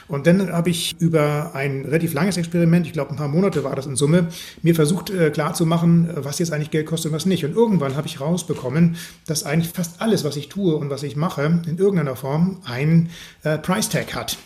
Und 0.08 0.28
dann 0.28 0.52
habe 0.52 0.70
ich 0.70 0.96
über 1.00 1.52
ein 1.54 1.84
relativ 1.86 2.14
langes 2.14 2.38
Experiment, 2.38 2.88
ich 2.88 2.94
glaube 2.94 3.12
ein 3.12 3.18
paar 3.18 3.28
Monate 3.28 3.64
war 3.64 3.76
das 3.76 3.86
in 3.86 3.96
Summe, 3.96 4.28
mir 4.62 4.74
versucht 4.74 5.10
äh, 5.10 5.30
klarzumachen, 5.30 6.10
was 6.16 6.40
jetzt 6.40 6.54
eigentlich 6.54 6.72
Geld 6.72 6.86
kostet 6.86 7.12
und 7.12 7.16
was 7.16 7.26
nicht. 7.26 7.44
Und 7.44 7.54
irgendwann 7.54 7.96
habe 7.96 8.08
ich 8.08 8.22
rausbekommen, 8.22 8.96
dass 9.26 9.44
eigentlich 9.44 9.74
fast 9.74 10.02
alles, 10.02 10.24
was 10.24 10.38
ich 10.38 10.48
tue 10.48 10.76
und 10.76 10.90
was 10.90 11.04
ich 11.04 11.16
mache, 11.16 11.62
in 11.68 11.78
irgendeiner 11.78 12.16
Form 12.16 12.62
ein 12.66 13.10
äh, 13.44 13.58
Price 13.58 13.90
Tag 13.90 14.16
hat. 14.16 14.38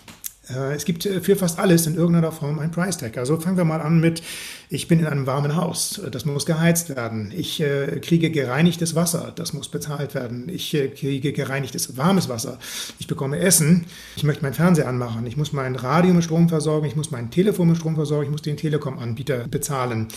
Äh, 0.49 0.73
es 0.73 0.85
gibt 0.85 1.05
äh, 1.05 1.21
für 1.21 1.35
fast 1.35 1.59
alles 1.59 1.87
in 1.87 1.95
irgendeiner 1.95 2.31
Form 2.31 2.59
ein 2.59 2.71
Price 2.71 2.97
Tag. 2.97 3.17
Also 3.17 3.37
fangen 3.37 3.57
wir 3.57 3.63
mal 3.63 3.81
an 3.81 3.99
mit, 3.99 4.21
ich 4.69 4.87
bin 4.87 4.99
in 4.99 5.05
einem 5.05 5.27
warmen 5.27 5.55
Haus, 5.55 6.01
das 6.11 6.25
muss 6.25 6.45
geheizt 6.45 6.89
werden. 6.89 7.31
Ich 7.35 7.61
äh, 7.61 7.99
kriege 7.99 8.31
gereinigtes 8.31 8.95
Wasser, 8.95 9.31
das 9.35 9.53
muss 9.53 9.69
bezahlt 9.69 10.15
werden. 10.15 10.49
Ich 10.49 10.71
kriege 10.71 11.33
gereinigtes 11.33 11.97
warmes 11.97 12.29
Wasser. 12.29 12.57
Ich 12.99 13.07
bekomme 13.07 13.39
Essen. 13.39 13.85
Ich 14.15 14.23
möchte 14.23 14.43
meinen 14.43 14.53
Fernseher 14.53 14.87
anmachen. 14.87 15.25
Ich 15.27 15.37
muss 15.37 15.53
mein 15.53 15.75
Radio 15.75 16.13
mit 16.13 16.23
Strom 16.23 16.49
versorgen. 16.49 16.87
Ich 16.87 16.95
muss 16.95 17.11
mein 17.11 17.29
Telefon 17.31 17.69
mit 17.69 17.77
Strom 17.77 17.95
versorgen. 17.95 18.25
Ich 18.25 18.31
muss 18.31 18.41
den 18.41 18.57
Telekom-Anbieter 18.57 19.47
bezahlen. 19.47 20.07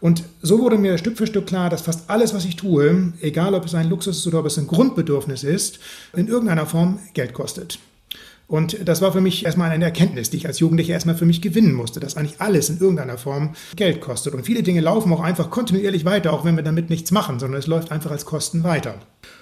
Und 0.00 0.24
so 0.42 0.58
wurde 0.58 0.78
mir 0.78 0.98
Stück 0.98 1.16
für 1.16 1.28
Stück 1.28 1.46
klar, 1.46 1.70
dass 1.70 1.82
fast 1.82 2.10
alles, 2.10 2.34
was 2.34 2.44
ich 2.44 2.56
tue, 2.56 3.12
egal 3.20 3.54
ob 3.54 3.64
es 3.64 3.74
ein 3.74 3.88
Luxus 3.88 4.18
ist 4.18 4.26
oder 4.26 4.40
ob 4.40 4.46
es 4.46 4.58
ein 4.58 4.66
Grundbedürfnis 4.66 5.44
ist, 5.44 5.78
in 6.12 6.26
irgendeiner 6.26 6.66
Form 6.66 6.98
Geld 7.14 7.34
kostet. 7.34 7.78
Und 8.46 8.86
das 8.86 9.00
war 9.00 9.12
für 9.12 9.20
mich 9.20 9.44
erstmal 9.44 9.70
eine 9.70 9.84
Erkenntnis, 9.84 10.30
die 10.30 10.36
ich 10.36 10.46
als 10.46 10.58
Jugendlicher 10.58 10.92
erstmal 10.92 11.14
für 11.14 11.24
mich 11.24 11.40
gewinnen 11.40 11.72
musste, 11.72 12.00
dass 12.00 12.16
eigentlich 12.16 12.40
alles 12.40 12.68
in 12.68 12.78
irgendeiner 12.78 13.16
Form 13.16 13.54
Geld 13.76 14.00
kostet. 14.00 14.34
Und 14.34 14.44
viele 14.44 14.62
Dinge 14.62 14.80
laufen 14.80 15.12
auch 15.12 15.20
einfach 15.20 15.50
kontinuierlich 15.50 16.04
weiter, 16.04 16.32
auch 16.32 16.44
wenn 16.44 16.56
wir 16.56 16.62
damit 16.62 16.90
nichts 16.90 17.10
machen, 17.10 17.38
sondern 17.38 17.58
es 17.58 17.66
läuft 17.66 17.90
einfach 17.90 18.10
als 18.10 18.26
Kosten 18.26 18.62
weiter. 18.62 18.96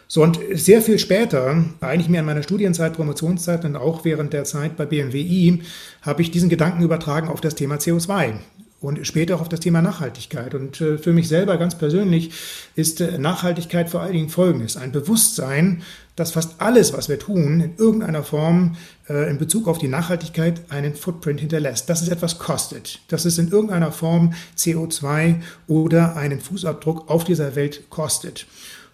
So, 0.06 0.22
und 0.22 0.38
sehr 0.54 0.82
viel 0.82 0.98
später, 0.98 1.64
eigentlich 1.80 2.08
mehr 2.08 2.20
in 2.20 2.26
meiner 2.26 2.42
Studienzeit, 2.42 2.94
Promotionszeit 2.94 3.64
und 3.64 3.76
auch 3.76 4.04
während 4.04 4.32
der 4.32 4.44
Zeit 4.44 4.76
bei 4.76 4.84
BMWI, 4.84 5.62
habe 6.02 6.22
ich 6.22 6.30
diesen 6.30 6.48
Gedanken 6.48 6.82
übertragen 6.82 7.28
auf 7.28 7.40
das 7.40 7.54
Thema 7.54 7.76
CO2 7.76 8.34
und 8.80 9.06
später 9.06 9.36
auch 9.36 9.42
auf 9.42 9.48
das 9.48 9.60
Thema 9.60 9.82
Nachhaltigkeit. 9.82 10.54
Und 10.54 10.80
äh, 10.80 10.98
für 10.98 11.12
mich 11.12 11.28
selber 11.28 11.58
ganz 11.58 11.76
persönlich 11.76 12.30
ist 12.74 13.00
äh, 13.00 13.18
Nachhaltigkeit 13.18 13.90
vor 13.90 14.00
allen 14.00 14.14
Dingen 14.14 14.28
Folgendes. 14.30 14.76
Ein 14.76 14.90
Bewusstsein, 14.90 15.82
dass 16.20 16.32
fast 16.32 16.60
alles, 16.60 16.92
was 16.92 17.08
wir 17.08 17.18
tun, 17.18 17.60
in 17.60 17.76
irgendeiner 17.76 18.22
Form 18.22 18.76
äh, 19.08 19.30
in 19.30 19.38
Bezug 19.38 19.66
auf 19.66 19.78
die 19.78 19.88
Nachhaltigkeit 19.88 20.60
einen 20.68 20.94
Footprint 20.94 21.40
hinterlässt. 21.40 21.88
Dass 21.88 22.02
es 22.02 22.08
etwas 22.08 22.38
kostet. 22.38 23.00
Dass 23.08 23.24
es 23.24 23.38
in 23.38 23.48
irgendeiner 23.48 23.90
Form 23.90 24.34
CO2 24.56 25.36
oder 25.66 26.16
einen 26.16 26.40
Fußabdruck 26.40 27.08
auf 27.10 27.24
dieser 27.24 27.56
Welt 27.56 27.88
kostet. 27.90 28.46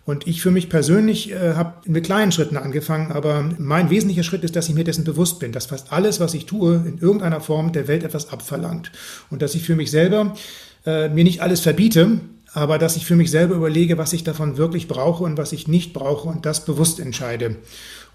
Und 0.04 0.28
ich 0.28 0.40
für 0.40 0.52
mich 0.52 0.68
persönlich 0.68 1.32
äh, 1.32 1.54
habe 1.54 1.74
mit 1.86 2.04
kleinen 2.04 2.30
Schritten 2.30 2.56
angefangen, 2.56 3.10
aber 3.10 3.50
mein 3.58 3.90
wesentlicher 3.90 4.22
Schritt 4.22 4.44
ist, 4.44 4.54
dass 4.54 4.68
ich 4.68 4.76
mir 4.76 4.84
dessen 4.84 5.02
bewusst 5.02 5.40
bin, 5.40 5.50
dass 5.50 5.66
fast 5.66 5.92
alles, 5.92 6.20
was 6.20 6.32
ich 6.32 6.46
tue, 6.46 6.76
in 6.86 6.98
irgendeiner 6.98 7.40
Form 7.40 7.72
der 7.72 7.88
Welt 7.88 8.04
etwas 8.04 8.30
abverlangt. 8.30 8.92
Und 9.30 9.42
dass 9.42 9.56
ich 9.56 9.64
für 9.64 9.74
mich 9.74 9.90
selber 9.90 10.36
äh, 10.86 11.08
mir 11.08 11.24
nicht 11.24 11.42
alles 11.42 11.60
verbiete, 11.60 12.20
aber 12.56 12.78
dass 12.78 12.96
ich 12.96 13.04
für 13.04 13.16
mich 13.16 13.30
selber 13.30 13.54
überlege, 13.54 13.98
was 13.98 14.14
ich 14.14 14.24
davon 14.24 14.56
wirklich 14.56 14.88
brauche 14.88 15.22
und 15.24 15.36
was 15.36 15.52
ich 15.52 15.68
nicht 15.68 15.92
brauche 15.92 16.26
und 16.26 16.46
das 16.46 16.64
bewusst 16.64 16.98
entscheide. 16.98 17.56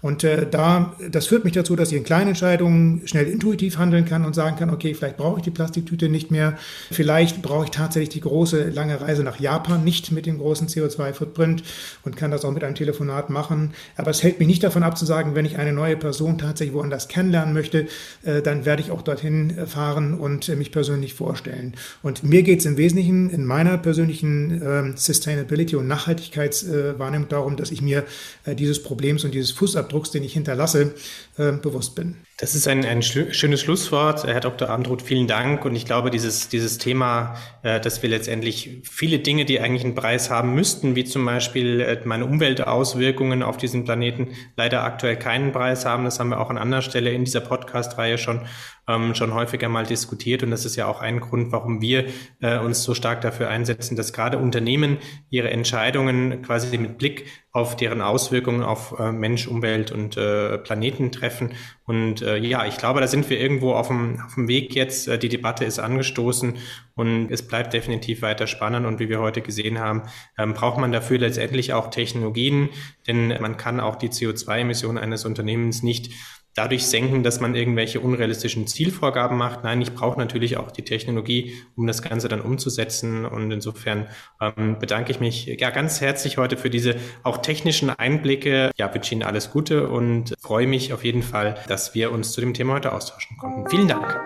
Und 0.02 0.24
äh, 0.24 0.46
da, 0.50 0.94
das 1.10 1.28
führt 1.28 1.44
mich 1.44 1.54
dazu, 1.54 1.76
dass 1.76 1.92
ich 1.92 1.96
in 1.96 2.02
kleinen 2.02 2.30
Entscheidungen 2.30 3.06
schnell 3.06 3.28
intuitiv 3.28 3.78
handeln 3.78 4.04
kann 4.04 4.24
und 4.24 4.34
sagen 4.34 4.56
kann, 4.56 4.70
okay, 4.70 4.94
vielleicht 4.94 5.16
brauche 5.16 5.38
ich 5.38 5.44
die 5.44 5.52
Plastiktüte 5.52 6.08
nicht 6.08 6.32
mehr, 6.32 6.58
vielleicht 6.90 7.40
brauche 7.40 7.66
ich 7.66 7.70
tatsächlich 7.70 8.08
die 8.08 8.20
große 8.20 8.70
lange 8.70 9.00
Reise 9.00 9.22
nach 9.22 9.38
Japan 9.38 9.84
nicht 9.84 10.10
mit 10.10 10.26
dem 10.26 10.38
großen 10.38 10.66
CO2-Footprint 10.66 11.62
und 12.04 12.16
kann 12.16 12.32
das 12.32 12.44
auch 12.44 12.50
mit 12.50 12.64
einem 12.64 12.74
Telefonat 12.74 13.30
machen. 13.30 13.74
Aber 13.96 14.10
es 14.10 14.24
hält 14.24 14.40
mich 14.40 14.48
nicht 14.48 14.64
davon 14.64 14.82
ab 14.82 14.98
zu 14.98 15.06
sagen, 15.06 15.36
wenn 15.36 15.44
ich 15.44 15.56
eine 15.56 15.72
neue 15.72 15.96
Person 15.96 16.36
tatsächlich 16.36 16.74
woanders 16.74 17.06
kennenlernen 17.06 17.54
möchte, 17.54 17.86
äh, 18.24 18.42
dann 18.42 18.64
werde 18.64 18.82
ich 18.82 18.90
auch 18.90 19.02
dorthin 19.02 19.66
fahren 19.68 20.14
und 20.14 20.48
äh, 20.48 20.56
mich 20.56 20.72
persönlich 20.72 21.14
vorstellen. 21.14 21.74
Und 22.02 22.24
mir 22.24 22.42
geht 22.42 22.58
es 22.58 22.66
im 22.66 22.76
Wesentlichen 22.76 23.30
in 23.30 23.44
meiner 23.44 23.78
persönlichen 23.78 24.60
äh, 24.60 24.96
Sustainability 24.96 25.76
und 25.76 25.86
Nachhaltigkeitswahrnehmung 25.86 27.28
darum, 27.28 27.54
dass 27.54 27.70
ich 27.70 27.82
mir 27.82 28.02
äh, 28.44 28.56
dieses 28.56 28.82
Problems 28.82 29.22
und 29.24 29.32
dieses 29.32 29.52
Fußabdrucks 29.52 29.91
Fußabdrucks, 29.92 30.10
den 30.10 30.24
ich 30.24 30.32
hinterlasse, 30.32 30.94
äh, 31.36 31.52
bewusst 31.52 31.94
bin. 31.94 32.16
Das 32.42 32.56
ist 32.56 32.66
ein, 32.66 32.84
ein 32.84 33.02
schönes 33.02 33.60
Schlusswort, 33.60 34.26
Herr 34.26 34.40
Dr. 34.40 34.68
Abendroth. 34.68 35.00
Vielen 35.00 35.28
Dank. 35.28 35.64
Und 35.64 35.76
ich 35.76 35.86
glaube, 35.86 36.10
dieses, 36.10 36.48
dieses 36.48 36.78
Thema, 36.78 37.36
äh, 37.62 37.78
dass 37.78 38.02
wir 38.02 38.10
letztendlich 38.10 38.80
viele 38.82 39.20
Dinge, 39.20 39.44
die 39.44 39.60
eigentlich 39.60 39.84
einen 39.84 39.94
Preis 39.94 40.28
haben 40.28 40.52
müssten, 40.52 40.96
wie 40.96 41.04
zum 41.04 41.24
Beispiel 41.24 41.80
äh, 41.80 42.00
meine 42.04 42.26
Umweltauswirkungen 42.26 43.44
auf 43.44 43.58
diesen 43.58 43.84
Planeten, 43.84 44.32
leider 44.56 44.82
aktuell 44.82 45.16
keinen 45.16 45.52
Preis 45.52 45.86
haben. 45.86 46.02
Das 46.02 46.18
haben 46.18 46.30
wir 46.30 46.40
auch 46.40 46.50
an 46.50 46.58
anderer 46.58 46.82
Stelle 46.82 47.12
in 47.12 47.24
dieser 47.24 47.42
Podcast-Reihe 47.42 48.18
schon 48.18 48.40
ähm, 48.88 49.14
schon 49.14 49.34
häufiger 49.34 49.68
mal 49.68 49.86
diskutiert. 49.86 50.42
Und 50.42 50.50
das 50.50 50.64
ist 50.64 50.76
ja 50.76 50.86
auch 50.86 51.00
ein 51.00 51.20
Grund, 51.20 51.52
warum 51.52 51.80
wir 51.80 52.06
äh, 52.40 52.58
uns 52.58 52.82
so 52.82 52.94
stark 52.94 53.20
dafür 53.20 53.48
einsetzen, 53.48 53.96
dass 53.96 54.12
gerade 54.12 54.38
Unternehmen 54.38 54.98
ihre 55.30 55.50
Entscheidungen 55.50 56.42
quasi 56.42 56.76
mit 56.76 56.98
Blick 56.98 57.26
auf 57.52 57.76
deren 57.76 58.00
Auswirkungen 58.00 58.62
auf 58.62 58.98
äh, 58.98 59.12
Mensch, 59.12 59.46
Umwelt 59.46 59.92
und 59.92 60.16
äh, 60.16 60.58
Planeten 60.58 61.12
treffen. 61.12 61.52
Und 61.84 62.22
äh, 62.22 62.36
ja, 62.36 62.64
ich 62.66 62.76
glaube, 62.76 63.00
da 63.00 63.08
sind 63.08 63.28
wir 63.28 63.40
irgendwo 63.40 63.72
auf 63.72 63.88
dem, 63.88 64.20
auf 64.24 64.34
dem 64.34 64.46
Weg 64.46 64.74
jetzt. 64.74 65.08
Äh, 65.08 65.18
die 65.18 65.28
Debatte 65.28 65.64
ist 65.64 65.78
angestoßen 65.78 66.56
und 66.94 67.30
es 67.30 67.46
bleibt 67.46 67.72
definitiv 67.72 68.22
weiter 68.22 68.46
spannend. 68.46 68.86
Und 68.86 69.00
wie 69.00 69.08
wir 69.08 69.20
heute 69.20 69.42
gesehen 69.42 69.78
haben, 69.78 70.02
ähm, 70.38 70.54
braucht 70.54 70.78
man 70.78 70.92
dafür 70.92 71.18
letztendlich 71.18 71.72
auch 71.72 71.90
Technologien, 71.90 72.68
denn 73.06 73.28
man 73.40 73.56
kann 73.56 73.80
auch 73.80 73.96
die 73.96 74.10
CO2-Emissionen 74.10 74.98
eines 74.98 75.24
Unternehmens 75.24 75.82
nicht 75.82 76.12
dadurch 76.54 76.86
senken, 76.86 77.22
dass 77.22 77.40
man 77.40 77.54
irgendwelche 77.54 78.00
unrealistischen 78.00 78.66
Zielvorgaben 78.66 79.38
macht. 79.38 79.64
Nein, 79.64 79.80
ich 79.80 79.94
brauche 79.94 80.18
natürlich 80.18 80.56
auch 80.56 80.70
die 80.70 80.82
Technologie, 80.82 81.54
um 81.76 81.86
das 81.86 82.02
Ganze 82.02 82.28
dann 82.28 82.40
umzusetzen. 82.40 83.24
Und 83.24 83.50
insofern 83.50 84.08
ähm, 84.40 84.78
bedanke 84.78 85.12
ich 85.12 85.20
mich 85.20 85.46
ja 85.46 85.70
ganz 85.70 86.00
herzlich 86.00 86.38
heute 86.38 86.56
für 86.56 86.70
diese 86.70 86.96
auch 87.22 87.38
technischen 87.38 87.90
Einblicke. 87.90 88.70
Ja, 88.78 88.92
wünsche 88.94 89.14
Ihnen 89.14 89.22
alles 89.22 89.50
Gute 89.50 89.88
und 89.88 90.34
freue 90.38 90.66
mich 90.66 90.92
auf 90.92 91.04
jeden 91.04 91.22
Fall, 91.22 91.56
dass 91.68 91.94
wir 91.94 92.12
uns 92.12 92.32
zu 92.32 92.40
dem 92.40 92.54
Thema 92.54 92.74
heute 92.74 92.92
austauschen 92.92 93.36
konnten. 93.38 93.68
Vielen 93.70 93.88
Dank. 93.88 94.20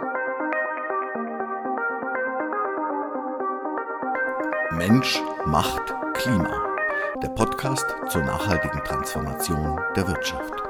Mensch 4.72 5.22
macht 5.46 5.94
Klima. 6.14 6.64
Der 7.22 7.28
Podcast 7.28 7.86
zur 8.10 8.22
nachhaltigen 8.22 8.84
Transformation 8.84 9.80
der 9.96 10.06
Wirtschaft. 10.06 10.65